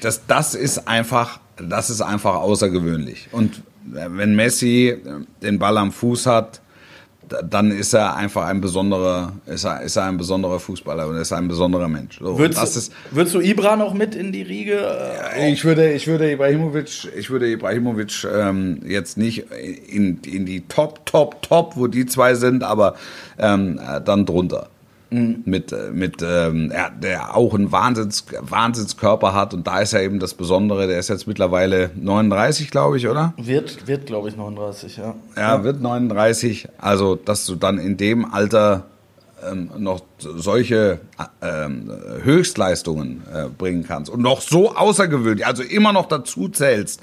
[0.02, 3.28] das, das ist einfach, das ist einfach außergewöhnlich.
[3.30, 4.96] Und wenn Messi
[5.42, 6.60] den Ball am Fuß hat,
[7.42, 11.32] dann ist er einfach ein besonderer, ist er, ist er ein besonderer Fußballer und ist
[11.32, 12.18] ein besonderer Mensch.
[12.18, 14.78] So, Würdest, das ist, würdest du Ibra noch mit in die Riege?
[15.36, 19.46] äh, ich würde, ich würde Ibrahimovic, ich würde Ibrahimovic ähm, jetzt nicht
[19.88, 22.94] in, in die Top, Top, Top, wo die zwei sind, aber
[23.38, 24.68] ähm, äh, dann drunter.
[25.44, 30.00] Mit, äh, mit ähm, er, der auch einen Wahnsinns, Wahnsinnskörper hat und da ist ja
[30.00, 33.34] eben das Besondere, der ist jetzt mittlerweile 39, glaube ich, oder?
[33.36, 35.14] Wird, wird glaube ich, 39, ja.
[35.36, 36.68] Ja, wird 39.
[36.78, 38.84] Also, dass du dann in dem Alter
[39.50, 41.90] ähm, noch solche äh, ähm,
[42.22, 47.00] Höchstleistungen äh, bringen kannst und noch so außergewöhnlich, also immer noch dazu zählst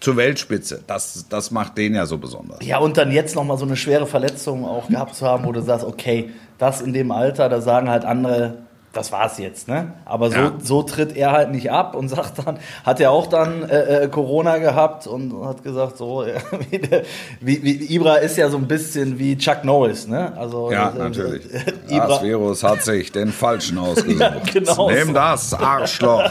[0.00, 2.58] zur Weltspitze, das, das macht den ja so besonders.
[2.64, 5.60] Ja, und dann jetzt nochmal so eine schwere Verletzung auch gehabt zu haben, wo du
[5.62, 8.58] sagst, okay, das in dem Alter, da sagen halt andere,
[8.92, 9.92] das war's jetzt, ne?
[10.04, 10.52] Aber so, Ja.
[10.60, 14.08] so tritt er halt nicht ab und sagt dann, hat er auch dann äh, äh,
[14.08, 16.34] Corona gehabt und hat gesagt, so, ja,
[16.70, 17.02] wie, der,
[17.40, 20.32] wie, wie Ibra ist ja so ein bisschen wie Chuck Norris, ne?
[20.36, 21.44] Also, Ja, äh, natürlich.
[21.54, 24.20] äh, Das Ibra, Virus hat sich den Falschen ausgesucht.
[24.20, 25.12] Ja, genau Nimm so.
[25.12, 26.30] das, Arschloch.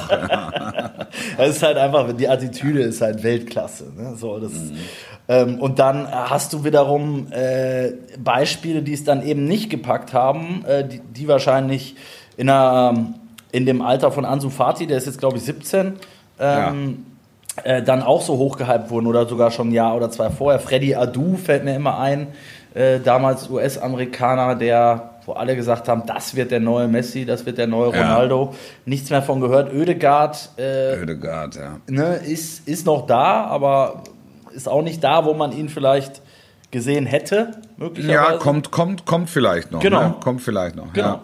[1.38, 3.92] Das ist halt einfach, die Attitüde ist halt Weltklasse.
[3.96, 4.16] Ne?
[4.16, 4.52] So, das,
[5.28, 10.66] ähm, und dann hast du wiederum äh, Beispiele, die es dann eben nicht gepackt haben,
[10.66, 11.96] äh, die, die wahrscheinlich
[12.36, 13.14] in, einer,
[13.52, 15.94] in dem Alter von Ansu Fati, der ist jetzt glaube ich 17,
[16.40, 17.06] ähm,
[17.64, 20.60] äh, dann auch so hochgehypt wurden oder sogar schon ein Jahr oder zwei vorher.
[20.60, 22.28] Freddy Adu fällt mir immer ein,
[22.74, 27.60] äh, damals US-Amerikaner, der, wo alle gesagt haben, das wird der neue Messi, das wird
[27.60, 28.02] der neue Ja.
[28.02, 28.56] Ronaldo.
[28.86, 29.72] Nichts mehr von gehört.
[29.72, 31.78] Oedegaard äh, Ödegard, ja.
[31.88, 34.04] ne, ist, ist noch da, aber
[34.56, 36.24] ist auch nicht da, wo man ihn vielleicht
[36.72, 38.32] gesehen hätte, möglicherweise.
[38.32, 39.82] Ja, kommt, kommt, kommt vielleicht noch.
[39.82, 40.02] Genau.
[40.02, 40.16] Ne?
[40.24, 40.94] Kommt vielleicht noch.
[40.94, 41.20] Genau.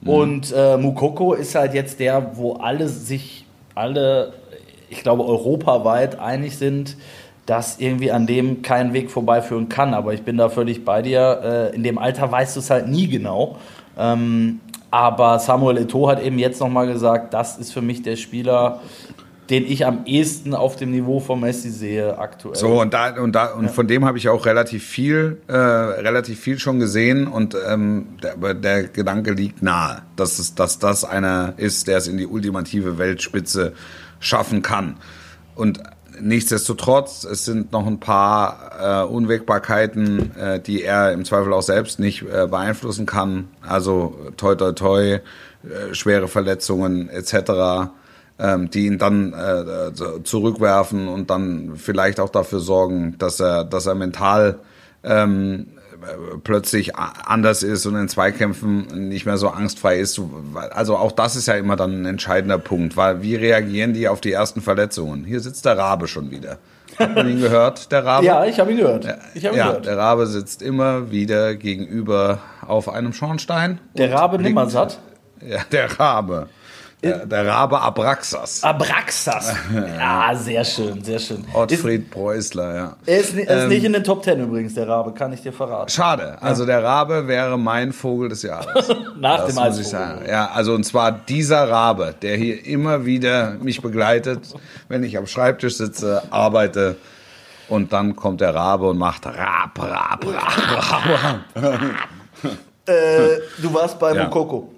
[0.00, 0.10] Ja.
[0.10, 3.44] Und äh, Mukoko ist halt jetzt der, wo alle sich,
[3.74, 4.32] alle,
[4.88, 6.96] ich glaube, europaweit einig sind,
[7.46, 9.94] dass irgendwie an dem kein Weg vorbeiführen kann.
[9.94, 11.70] Aber ich bin da völlig bei dir.
[11.72, 13.58] Äh, in dem Alter weißt du es halt nie genau.
[13.98, 18.80] Ähm, aber Samuel Eto'o hat eben jetzt nochmal gesagt, das ist für mich der Spieler,
[19.50, 22.54] den ich am ehesten auf dem Niveau von Messi sehe aktuell.
[22.54, 26.40] So, und da, und da, und von dem habe ich auch relativ viel, äh, relativ
[26.40, 31.54] viel schon gesehen und ähm, der, der Gedanke liegt nahe, dass, es, dass das einer
[31.56, 33.72] ist, der es in die ultimative Weltspitze
[34.20, 34.96] schaffen kann.
[35.54, 35.82] Und
[36.22, 41.98] nichtsdestotrotz, es sind noch ein paar äh, Unwägbarkeiten, äh, die er im Zweifel auch selbst
[41.98, 43.48] nicht äh, beeinflussen kann.
[43.60, 45.20] Also toi toi toi, äh,
[45.92, 47.90] schwere Verletzungen etc
[48.38, 49.92] ähm, die ihn dann äh,
[50.24, 54.58] zurückwerfen und dann vielleicht auch dafür sorgen, dass er, dass er mental
[55.04, 55.68] ähm,
[56.44, 60.20] plötzlich anders ist und in Zweikämpfen nicht mehr so angstfrei ist.
[60.70, 64.20] Also auch das ist ja immer dann ein entscheidender Punkt, weil wie reagieren die auf
[64.20, 65.24] die ersten Verletzungen?
[65.24, 66.58] Hier sitzt der Rabe schon wieder.
[66.98, 68.26] Hat man ihn gehört, der Rabe?
[68.26, 69.06] Ja, ich habe ihn gehört.
[69.34, 69.86] Ich hab ihn ja, gehört.
[69.86, 73.80] der Rabe sitzt immer wieder gegenüber auf einem Schornstein.
[73.94, 74.98] Der Rabe Nimmersatt.
[75.46, 76.48] Ja, der Rabe.
[77.02, 78.62] Der, der Rabe Abraxas.
[78.62, 79.54] Abraxas.
[79.98, 81.44] Ja, sehr schön, sehr schön.
[81.44, 82.96] Ist, Ottfried Preußler, ja.
[83.06, 85.52] er ist, ist Ähm, nicht in den Top Ten übrigens, der Rabe, kann ich dir
[85.52, 85.88] verraten.
[85.90, 86.36] Schade.
[86.40, 88.88] Also der Rabe wäre mein Vogel des Jahres.
[89.18, 90.24] Nach Das dem muss ich sagen.
[90.28, 94.54] Ja, also und zwar dieser Rabe, der hier immer wieder mich begleitet,
[94.88, 96.96] wenn ich am Schreibtisch sitze, arbeite
[97.68, 101.84] und dann kommt der Rabe und macht Rab, Rab, Rab, Rab.
[102.86, 102.92] Äh,
[103.60, 104.24] du warst bei Ja.
[104.24, 104.68] Mokoko.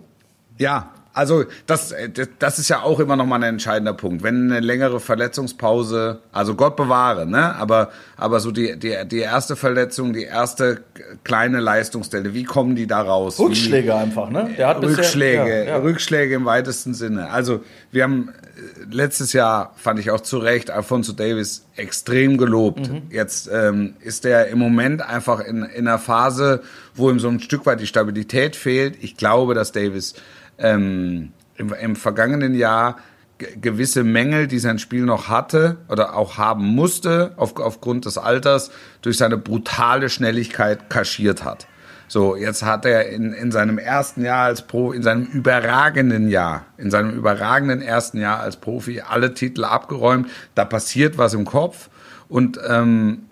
[0.59, 4.23] Ja, also das, äh, das ist ja auch immer noch mal ein entscheidender Punkt.
[4.23, 7.55] Wenn eine längere Verletzungspause, also Gott bewahre, ne?
[7.57, 10.83] Aber, aber so die, die, die erste Verletzung, die erste
[11.23, 13.39] kleine Leistungsstelle, wie kommen die da raus?
[13.39, 14.51] Wie- Rückschläge einfach, ne?
[14.59, 15.77] Der hat bisher- Rückschläge, ja, ja.
[15.79, 17.31] Rückschläge im weitesten Sinne.
[17.31, 17.61] Also
[17.93, 22.91] wir haben äh, letztes Jahr, fand ich auch zu Recht, Alfonso Davis extrem gelobt.
[22.91, 23.03] Mhm.
[23.11, 26.63] Jetzt ähm, ist er im Moment einfach in, in einer Phase,
[26.95, 28.97] wo ihm so ein Stück weit die Stabilität fehlt.
[29.03, 30.15] Ich glaube, dass Davis
[30.59, 32.99] ähm, im, im vergangenen Jahr
[33.39, 38.19] ge- gewisse Mängel, die sein Spiel noch hatte oder auch haben musste, auf, aufgrund des
[38.19, 38.71] Alters,
[39.03, 41.67] durch seine brutale Schnelligkeit kaschiert hat.
[42.07, 46.67] So, jetzt hat er in, in seinem ersten Jahr als Pro, in seinem überragenden Jahr,
[46.77, 50.29] in seinem überragenden ersten Jahr als Profi alle Titel abgeräumt.
[50.55, 51.89] Da passiert was im Kopf
[52.29, 53.25] und ähm,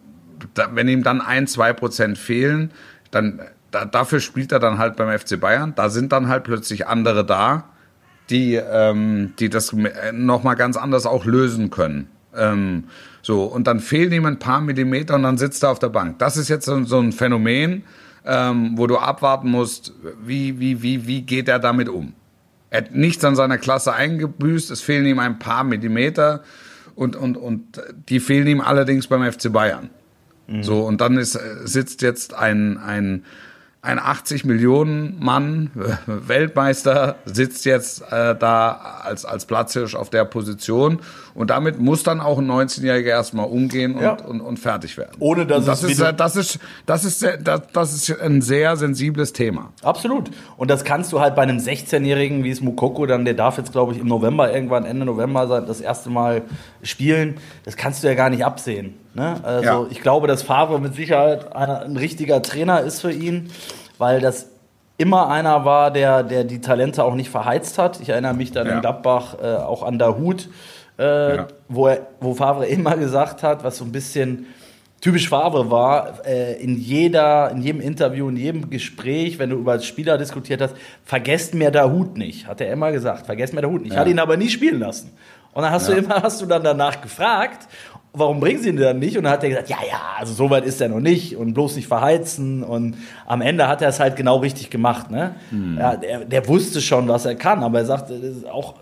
[0.54, 2.72] da, wenn ihm dann ein, zwei Prozent fehlen,
[3.10, 3.40] dann
[3.72, 5.74] da, dafür spielt er dann halt beim FC Bayern.
[5.74, 7.64] Da sind dann halt plötzlich andere da,
[8.30, 9.74] die, ähm, die das
[10.12, 12.08] nochmal ganz anders auch lösen können.
[12.36, 12.84] Ähm,
[13.20, 16.18] so, und dann fehlen ihm ein paar Millimeter und dann sitzt er auf der Bank.
[16.18, 17.82] Das ist jetzt so, so ein Phänomen,
[18.24, 19.92] ähm, wo du abwarten musst,
[20.24, 22.14] wie, wie, wie, wie geht er damit um?
[22.70, 26.42] Er hat nichts an seiner Klasse eingebüßt, es fehlen ihm ein paar Millimeter
[26.94, 29.90] und, und, und die fehlen ihm allerdings beim FC Bayern.
[30.60, 33.24] So, und dann ist, sitzt jetzt ein, ein,
[33.84, 40.24] ein 80 Millionen Mann, äh, Weltmeister, sitzt jetzt äh, da als, als Platzhirsch auf der
[40.24, 41.00] Position.
[41.34, 44.12] Und damit muss dann auch ein 19-Jähriger erstmal umgehen und, Ja.
[44.12, 45.16] und, und fertig werden.
[45.18, 48.76] Ohne, dass das es ist, wieder- das ist, das ist, das, das ist ein sehr
[48.76, 49.72] sensibles Thema.
[49.82, 50.30] Absolut.
[50.56, 53.72] Und das kannst du halt bei einem 16-Jährigen, wie es Mukoko, dann, der darf jetzt,
[53.72, 56.42] glaube ich, im November, irgendwann Ende November sein, das erste Mal
[56.84, 57.38] spielen.
[57.64, 58.94] Das kannst du ja gar nicht absehen.
[59.14, 59.36] Ne?
[59.42, 59.86] Also Ja.
[59.90, 63.50] ich glaube, dass Favre mit Sicherheit ein richtiger Trainer ist für ihn,
[63.98, 64.48] weil das
[64.98, 68.00] immer einer war, der, der die Talente auch nicht verheizt hat.
[68.00, 68.74] Ich erinnere mich dann Ja.
[68.76, 70.48] in Gladbach äh, auch an Dahut,
[70.98, 71.48] äh, Ja.
[71.68, 74.46] wo, er, wo Favre immer gesagt hat, was so ein bisschen
[75.00, 79.80] typisch Favre war, äh, in, jeder, in jedem Interview, in jedem Gespräch, wenn du über
[79.80, 83.70] Spieler diskutiert hast, vergesst mir der Hut nicht, hat er immer gesagt, vergesst mir der
[83.70, 83.92] Hut nicht.
[83.92, 85.10] Ich hatte ihn aber nie spielen lassen.
[85.54, 87.66] Und dann hast du immer, hast du dann danach gefragt,
[88.12, 89.16] warum bringen sie ihn dann nicht?
[89.16, 91.54] Und dann hat er gesagt, ja, ja, also so weit ist er noch nicht und
[91.54, 92.62] bloß nicht verheizen.
[92.62, 92.96] Und
[93.26, 95.10] am Ende hat er es halt genau richtig gemacht.
[95.10, 95.34] Ne?
[95.78, 98.74] Ja, der, der wusste schon, was er kann, aber er ist auch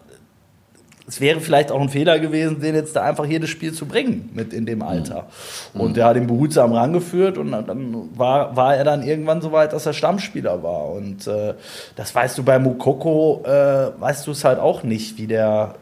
[1.10, 4.30] es wäre vielleicht auch ein Fehler gewesen, den jetzt da einfach jedes Spiel zu bringen
[4.32, 5.26] mit in dem Alter.
[5.74, 9.72] Und der hat ihn behutsam rangeführt und dann war, war er dann irgendwann so weit,
[9.72, 10.90] dass er Stammspieler war.
[10.90, 11.54] Und äh,
[11.96, 15.74] das weißt du bei Mukoko, äh, weißt du es halt auch nicht, wie der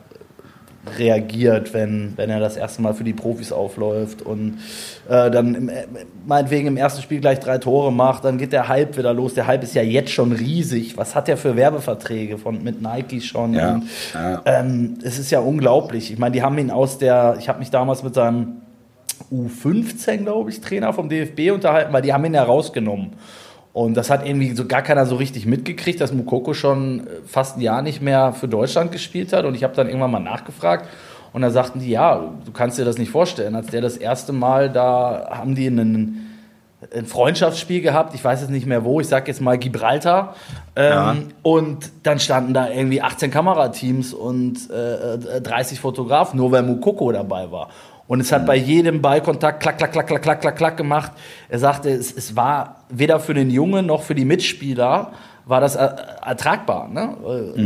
[0.98, 4.58] reagiert, wenn, wenn er das erste Mal für die Profis aufläuft und
[5.08, 5.86] äh, dann im, äh,
[6.26, 9.34] meinetwegen im ersten Spiel gleich drei Tore macht, dann geht der Hype wieder los.
[9.34, 10.96] Der Hype ist ja jetzt schon riesig.
[10.96, 13.54] Was hat der für Werbeverträge von, mit Nike schon?
[13.54, 13.88] Ja, Und,
[14.44, 16.12] ähm, es ist ja unglaublich.
[16.12, 18.62] Ich meine, die haben ihn aus der, ich habe mich damals mit seinem
[19.32, 23.12] U15, glaube ich, Trainer vom DFB unterhalten, weil die haben ihn ja rausgenommen.
[23.72, 27.56] Und das hat irgendwie so gar keiner so richtig mitgekriegt, dass Mukoko schon äh, fast
[27.56, 29.44] ein Jahr nicht mehr für Deutschland gespielt hat.
[29.44, 30.88] Und ich habe dann irgendwann mal nachgefragt.
[31.32, 33.54] Und da sagten die, ja, du kannst dir das nicht vorstellen.
[33.54, 36.26] Als der das erste Mal, da haben die einen,
[36.94, 40.34] ein Freundschaftsspiel gehabt, ich weiß jetzt nicht mehr wo, ich sag jetzt mal Gibraltar.
[40.74, 41.16] Ähm, Ja.
[41.42, 47.50] Und dann standen da irgendwie 18 Kamerateams und äh, 30 Fotografen, nur weil Mukoko dabei
[47.50, 47.68] war.
[48.08, 51.12] Und es hat bei jedem Ballkontakt klack, klack, klack, klack, klack, klack, klack gemacht.
[51.48, 55.12] Er sagte, es, es war weder für den Jungen noch für die Mitspieler
[55.44, 56.88] war das er- ertragbar.
[56.88, 57.16] Ne?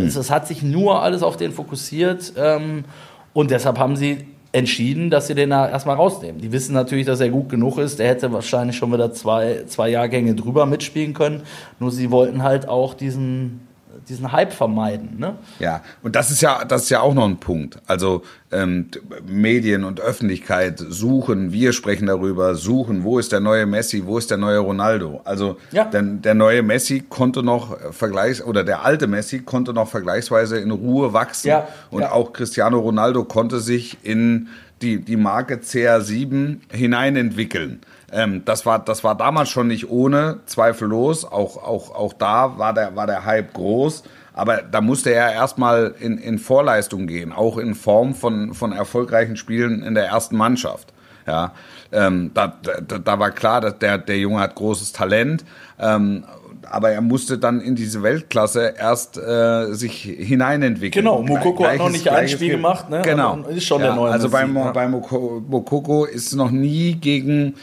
[0.04, 2.84] Es, es hat sich nur alles auf den fokussiert ähm,
[3.32, 6.40] und deshalb haben sie entschieden, dass sie den da erstmal rausnehmen.
[6.40, 7.98] Die wissen natürlich, dass er gut genug ist.
[7.98, 11.42] Der hätte wahrscheinlich schon wieder zwei, zwei Jahrgänge drüber mitspielen können.
[11.80, 13.66] Nur sie wollten halt auch diesen
[14.08, 15.18] diesen Hype vermeiden.
[15.18, 15.36] Ne?
[15.58, 17.78] Ja, und das ist ja, das ist ja auch noch ein Punkt.
[17.86, 18.88] Also ähm,
[19.26, 24.30] Medien und Öffentlichkeit suchen, wir sprechen darüber, suchen, wo ist der neue Messi, wo ist
[24.30, 25.20] der neue Ronaldo.
[25.24, 25.84] Also Ja.
[25.84, 30.70] denn der neue Messi konnte noch vergleichs oder der alte Messi konnte noch vergleichsweise in
[30.70, 31.48] Ruhe wachsen.
[31.48, 32.12] Ja, Und ja.
[32.12, 34.48] auch Cristiano Ronaldo konnte sich in
[34.82, 37.80] die, die Marke CR7 hineinentwickeln.
[38.12, 41.24] Ähm, das, war, das war damals schon nicht ohne, zweifellos.
[41.24, 44.02] Auch, auch, auch da war der, war der Hype groß.
[44.34, 49.36] Aber da musste er erstmal in, in Vorleistung gehen, auch in Form von, von erfolgreichen
[49.36, 50.92] Spielen in der ersten Mannschaft.
[51.26, 51.52] Ja,
[51.92, 52.58] ähm, da,
[52.88, 55.44] da, da war klar, dass der, der Junge hat großes Talent.
[55.78, 56.24] Ähm,
[56.70, 61.04] aber er musste dann in diese Weltklasse erst äh, sich hineinentwickeln.
[61.04, 63.02] Genau, Mokoko hat noch nicht ein Spiel Ge- gemacht, ne?
[63.02, 63.32] Genau.
[63.34, 64.72] Aber ist schon der neue Also bei, Messi, Mo, ja.
[64.72, 67.54] bei Moko, Mokoko ist noch nie gegen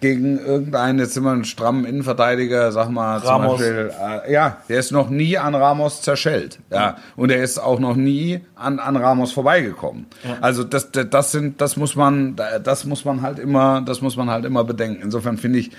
[0.00, 3.58] gegen irgendeinen, jetzt sind wir einen strammen Innenverteidiger, sag mal Ramos.
[3.58, 3.92] zum Beispiel,
[4.26, 7.96] äh, ja, der ist noch nie an Ramos zerschellt, ja, und er ist auch noch
[7.96, 10.06] nie an, an Ramos vorbeigekommen.
[10.40, 14.16] Also das, das, das sind, das muss man, das muss man halt immer, das muss
[14.16, 15.02] man halt immer bedenken.
[15.02, 15.70] Insofern finde ich,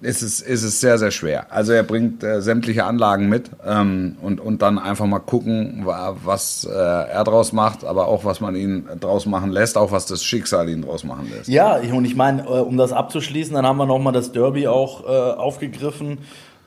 [0.00, 1.46] ist es, ist es sehr, sehr schwer.
[1.50, 6.14] Also er bringt äh, sämtliche Anlagen mit ähm, und, und dann einfach mal gucken, wa-
[6.22, 10.04] was äh, er draus macht, aber auch was man ihn draus machen lässt, auch was
[10.06, 11.48] das Schicksal ihn draus machen lässt.
[11.48, 15.04] Ja, und ich meine, äh, um das abzuschließen, dann haben wir nochmal das Derby auch
[15.04, 16.18] äh, aufgegriffen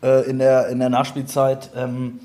[0.02, 1.70] äh, in, der, in der Nachspielzeit.
[1.76, 2.20] Ähm,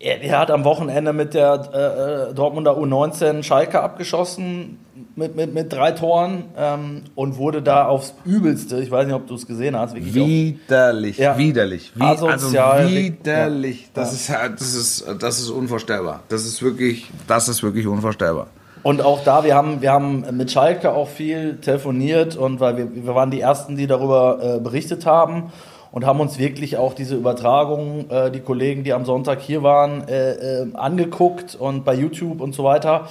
[0.00, 4.78] er, er hat am Wochenende mit der äh, Dortmunder U19 Schalke abgeschossen
[5.16, 9.26] mit, mit, mit drei Toren ähm, und wurde da aufs Übelste, ich weiß nicht, ob
[9.26, 11.36] du es gesehen hast, wirklich Widerlich, Ja.
[11.36, 11.92] widerlich.
[11.94, 12.80] Wie, Asozial.
[12.80, 13.82] Also widerlich.
[13.82, 13.88] Ja.
[13.94, 16.22] Das, ist, das, ist, das ist unvorstellbar.
[16.28, 18.48] Das ist wirklich, das ist wirklich unvorstellbar.
[18.84, 22.88] Und auch da, wir haben, wir haben mit Schalke auch viel telefoniert und weil wir,
[22.94, 25.52] wir waren die Ersten, die darüber äh, berichtet haben
[25.90, 30.06] und haben uns wirklich auch diese Übertragung, äh, die Kollegen, die am Sonntag hier waren,
[30.08, 30.32] äh,
[30.62, 33.08] äh, angeguckt und bei YouTube und so weiter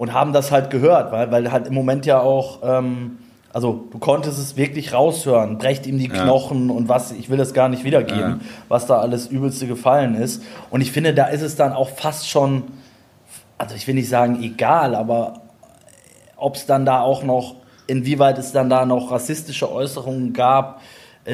[0.00, 3.18] und haben das halt gehört, weil, weil halt im Moment ja auch, ähm,
[3.52, 7.52] also du konntest es wirklich raushören, brecht ihm die Knochen und was, ich will das
[7.52, 10.42] gar nicht wiedergeben, was da alles übelste gefallen ist.
[10.70, 12.62] Und ich finde, da ist es dann auch fast schon,
[13.58, 15.42] also ich will nicht sagen egal, aber
[16.36, 17.56] ob es dann da auch noch,
[17.86, 20.80] inwieweit es dann da noch rassistische Äußerungen gab,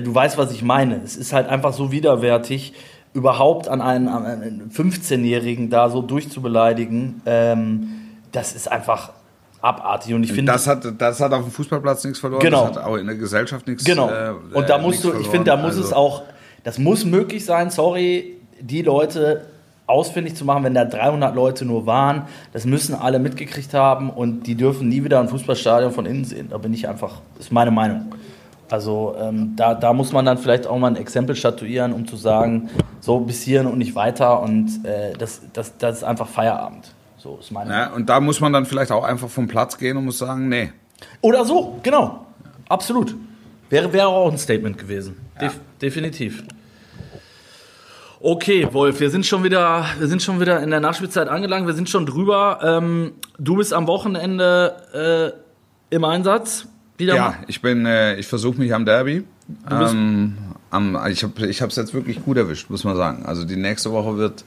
[0.03, 1.01] du weißt, was ich meine.
[1.05, 2.73] Es ist halt einfach so widerwärtig,
[3.15, 7.23] überhaupt an einen, einen 15-Jährigen da so durchzubeleidigen.
[7.27, 7.89] Ähm,
[8.33, 9.11] das ist einfach
[9.63, 10.15] abartig.
[10.15, 12.41] Und ich finde, Das hat, das hat auf dem Fußballplatz nichts verloren.
[12.43, 12.69] Genau.
[12.69, 14.09] Das hat auch in der Gesellschaft nichts Genau.
[14.11, 15.63] äh, und da äh, musst du, ich finde, da verloren.
[15.77, 16.23] muss es Also- auch,
[16.65, 19.47] das muss möglich sein, sorry, die Leute
[19.87, 22.23] ausfindig zu machen, wenn da 300 Leute nur waren.
[22.53, 26.49] Das müssen alle mitgekriegt haben und die dürfen nie wieder ein Fußballstadion von innen sehen.
[26.51, 28.13] Da bin ich einfach, ist meine Meinung.
[28.71, 32.17] Also ähm, da, da muss man dann vielleicht auch mal ein Exempel statuieren, um zu
[32.17, 32.69] sagen,
[33.01, 36.93] so bis hierhin und nicht weiter und äh, das, das, das ist einfach Feierabend.
[37.19, 39.97] So ist meine Ja, und da muss man dann vielleicht auch einfach vom Platz gehen
[39.97, 40.73] und muss sagen, nee.
[41.21, 42.27] Oder so, genau.
[42.69, 43.15] Absolut.
[43.71, 45.17] Wäre, wäre auch ein Statement gewesen.
[45.41, 46.45] Def definitiv.
[48.21, 51.67] Okay, Wolf, wir sind schon wieder, wir sind schon wieder in der Nachspielzeit angelangt.
[51.67, 52.61] Wir sind schon drüber.
[52.63, 55.35] Ähm, du bist am Wochenende
[55.91, 56.67] äh, im Einsatz.
[56.99, 57.37] Wieder Ja, mal.
[57.47, 59.25] ich bin, äh, ich versuche mich am Derby.
[59.71, 60.35] Ähm,
[60.71, 63.25] am, ich habe ich es jetzt wirklich gut erwischt, muss man sagen.
[63.25, 64.45] Also die nächste Woche wird,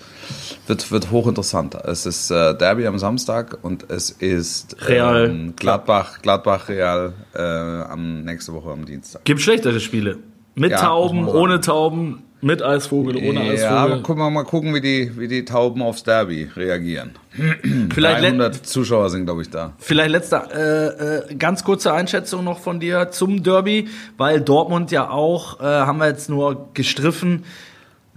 [0.68, 1.76] wird, wird hochinteressant.
[1.76, 5.30] Es ist äh, Derby am Samstag und es ist Real.
[5.30, 9.24] ähm, Gladbach, Gladbach Real äh, am nächste Woche am Dienstag.
[9.26, 10.18] Gibt schlechtere Spiele.
[10.56, 13.60] Mit Ja, Tauben, ohne Tauben, mit Eisvogel, ohne Eisvogel.
[13.60, 17.12] Ja, aber gucken wir mal gucken, wie die, wie die Tauben aufs Derby reagieren.
[17.94, 19.74] vielleicht, let 300 Zuschauer sind, glaube ich, da.
[19.78, 23.88] Vielleicht letzte äh, äh, ganz kurze Einschätzung noch von dir zum Derby,
[24.18, 27.44] weil Dortmund ja auch, äh, haben wir jetzt nur gestriffen,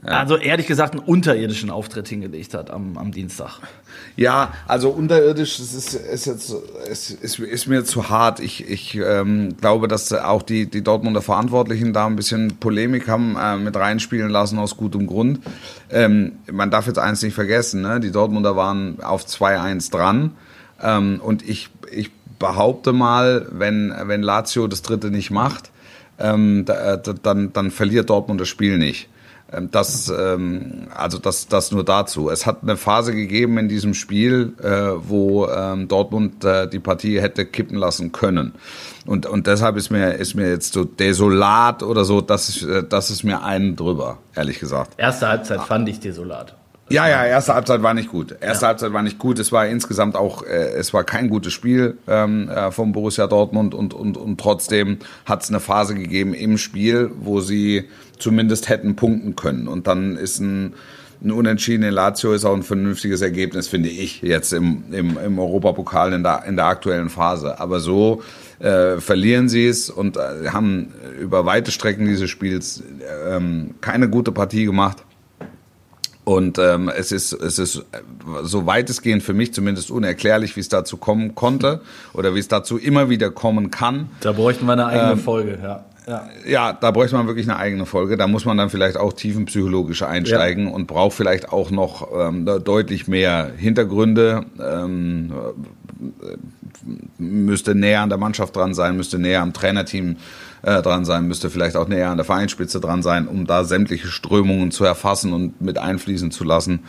[0.05, 3.61] also ehrlich gesagt einen unterirdischen Auftritt hingelegt hat am, am Dienstag.
[4.17, 6.55] Ja, also unterirdisch es ist, ist jetzt
[6.91, 8.41] ist, ist, ist mir zu hart.
[8.41, 13.37] Ich, ich ähm, glaube, dass auch die, die Dortmunder Verantwortlichen da ein bisschen Polemik haben
[13.41, 15.41] äh, mit reinspielen lassen aus gutem Grund.
[15.89, 18.01] Ähm, man darf jetzt eins nicht vergessen, ne?
[18.01, 20.33] die Dortmunder waren auf 2-1 dran
[20.83, 25.71] ähm, und ich, ich behaupte mal, wenn, wenn Lazio das dritte nicht macht,
[26.19, 29.09] ähm, da, da, dann, dann verliert Dortmund das Spiel nicht.
[29.53, 32.31] Ähm, Das, ähm, also das, das nur dazu.
[32.31, 37.21] Es hat eine Phase gegeben in diesem Spiel, äh, wo ähm, Dortmund äh, die Partie
[37.21, 38.53] hätte kippen lassen können.
[39.07, 42.85] Und, und deshalb ist mir, ist mir jetzt so desolat oder so, das ist, äh,
[42.85, 44.95] das ist mir einen drüber, ehrlich gesagt.
[44.97, 46.55] Erste Halbzeit fand ich desolat.
[46.93, 48.37] Ja, ja, erste Halbzeit war nicht gut.
[48.41, 49.39] Erste Halbzeit war nicht gut.
[49.39, 53.75] Es war insgesamt auch, äh, es war kein gutes Spiel ähm, äh, vom Borussia Dortmund
[53.75, 57.85] und, und, und trotzdem hat es eine Phase gegeben im Spiel, wo sie
[58.19, 59.69] zumindest hätten punkten können.
[59.69, 60.75] Und dann ist ein,
[61.25, 65.39] ein Unentschieden in Lazio ist auch ein vernünftiges Ergebnis, finde ich, jetzt im, im, im
[65.39, 67.59] Europapokal in der, in der aktuellen Phase.
[67.59, 68.23] Aber so
[68.59, 72.83] äh, verlieren sie es und äh, haben über weite Strecken dieses Spiels
[73.29, 74.99] ähm, keine gute Partie gemacht.
[76.25, 77.85] Und ähm, es ist es ist
[78.43, 81.81] so weitestgehend für mich zumindest unerklärlich, wie es dazu kommen konnte
[82.13, 84.09] oder wie es dazu immer wieder kommen kann.
[84.21, 85.85] Da bräuchten wir eine eigene ähm, Folge, ja.
[86.07, 86.29] Ja.
[86.45, 88.17] ja, da bräuchte man wirklich eine eigene Folge.
[88.17, 90.73] Da muss man dann vielleicht auch tiefenpsychologisch einsteigen ja.
[90.73, 94.45] und braucht vielleicht auch noch ähm, deutlich mehr Hintergründe.
[94.61, 95.33] Ähm,
[97.19, 100.17] müsste näher an der Mannschaft dran sein, müsste näher am Trainerteam
[100.63, 104.09] äh, dran sein, müsste vielleicht auch näher an der Vereinsspitze dran sein, um da sämtliche
[104.09, 106.81] Strömungen zu erfassen und mit einfließen zu lassen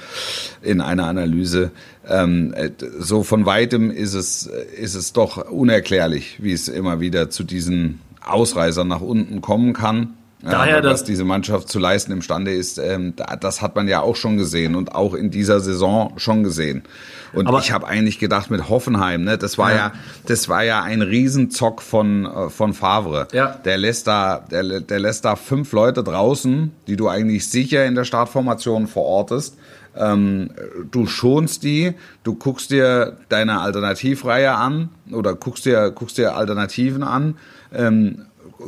[0.62, 1.72] in eine Analyse.
[2.08, 7.30] Ähm, äh, so von weitem ist es, ist es doch unerklärlich, wie es immer wieder
[7.30, 10.14] zu diesen Ausreißern nach unten kommen kann.
[10.44, 14.18] Daher, ja, was diese Mannschaft zu leisten imstande ist, ähm, das hat man ja auch
[14.18, 16.84] schon gesehen und auch in dieser Saison schon gesehen.
[17.32, 19.94] Und ich habe eigentlich gedacht mit Hoffenheim, ne, das war ja, ja
[20.28, 23.28] das war ja ein Riesenzock von äh, von Favre.
[23.32, 23.56] Ja.
[23.64, 27.96] Der lässt da der, der lässt da fünf Leute draußen, die du eigentlich sicher in
[27.96, 29.58] der Startformation verortest.
[29.96, 30.50] Ähm,
[30.92, 37.04] du schonst die, du guckst dir deine Alternativreihe an oder guckst dir guckst dir Alternativen
[37.04, 37.38] an.
[37.74, 38.26] Ähm,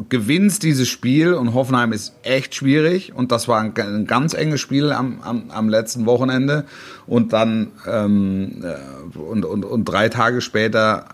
[0.10, 4.62] gewinnst dieses Spiel und Hoffenheim ist echt schwierig und das war ein, ein ganz enges
[4.62, 6.66] Spiel am, am, am letzten Wochenende
[7.08, 11.06] und dann ähm, äh, und, und, und drei Tage später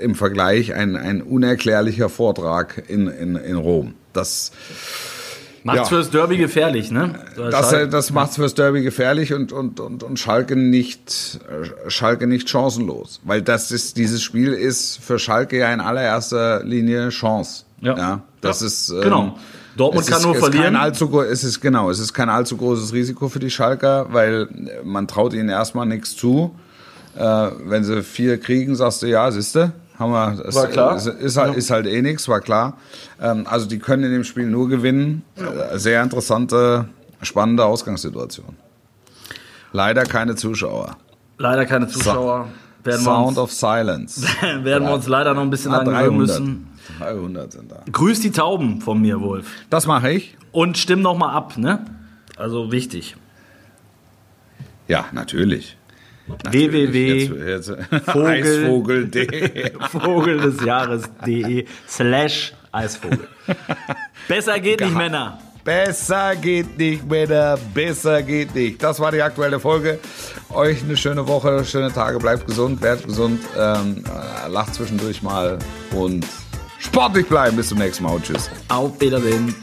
[0.00, 3.94] im Vergleich ein, ein unerklärlicher Vortrag in, in, in Rom.
[4.12, 4.52] Das
[5.64, 5.96] Macht's ja.
[5.96, 7.14] fürs Derby gefährlich, ne?
[7.36, 11.40] Das, das macht's fürs Derby gefährlich und, und, und, und Schalke nicht,
[11.88, 13.20] Schalke nicht chancenlos.
[13.24, 17.64] Weil das ist, dieses Spiel ist für Schalke ja in allererster Linie Chance.
[17.80, 17.96] Ja.
[17.96, 18.66] ja das ja.
[18.66, 19.38] ist, ähm, genau.
[19.76, 20.76] Dortmund kann ist, nur verlieren.
[20.76, 24.48] Allzu, es ist genau, es ist kein allzu großes Risiko für die Schalker, weil
[24.84, 26.54] man traut ihnen erstmal nichts zu.
[27.16, 30.44] Äh, wenn sie vier kriegen, sagst du ja, siehste, haben wir.
[30.46, 30.96] Es, war klar.
[30.96, 32.76] Ist, ist, halt, ist halt eh nichts, war klar.
[33.20, 35.22] Ähm, also die können in dem Spiel nur gewinnen.
[35.36, 36.88] Äh, sehr interessante,
[37.22, 38.56] spannende Ausgangssituation.
[39.72, 40.96] Leider keine Zuschauer.
[41.36, 42.48] Leider keine Zuschauer.
[42.84, 44.22] Werden Sound uns, of Silence.
[44.62, 46.68] werden wir uns leider noch ein bisschen ah, angehören müssen.
[46.98, 47.82] 300 sind da.
[47.90, 49.46] Grüß die Tauben von mir, Wolf.
[49.70, 50.36] Das mache ich.
[50.52, 51.84] Und stimm noch mal ab, ne?
[52.36, 52.70] Also
[54.86, 55.77] Ja, natürlich.
[56.50, 57.72] www.vogel.de
[59.90, 63.28] Vogel des Jahres.de slash Eisvogel.
[64.28, 65.38] Besser geht nicht, Männer.
[65.64, 67.58] Besser geht nicht, Männer.
[67.74, 68.82] Besser geht nicht.
[68.82, 69.98] Das war die aktuelle Folge.
[70.50, 72.18] Euch eine schöne Woche, schöne Tage.
[72.18, 73.40] Bleibt gesund, werdet gesund.
[73.58, 75.58] Ähm, äh, lacht zwischendurch mal
[75.94, 76.26] und
[76.78, 77.56] sportlich bleiben.
[77.56, 78.50] Bis zum nächsten Mal und tschüss.
[78.68, 79.54] Auf Wiedersehen.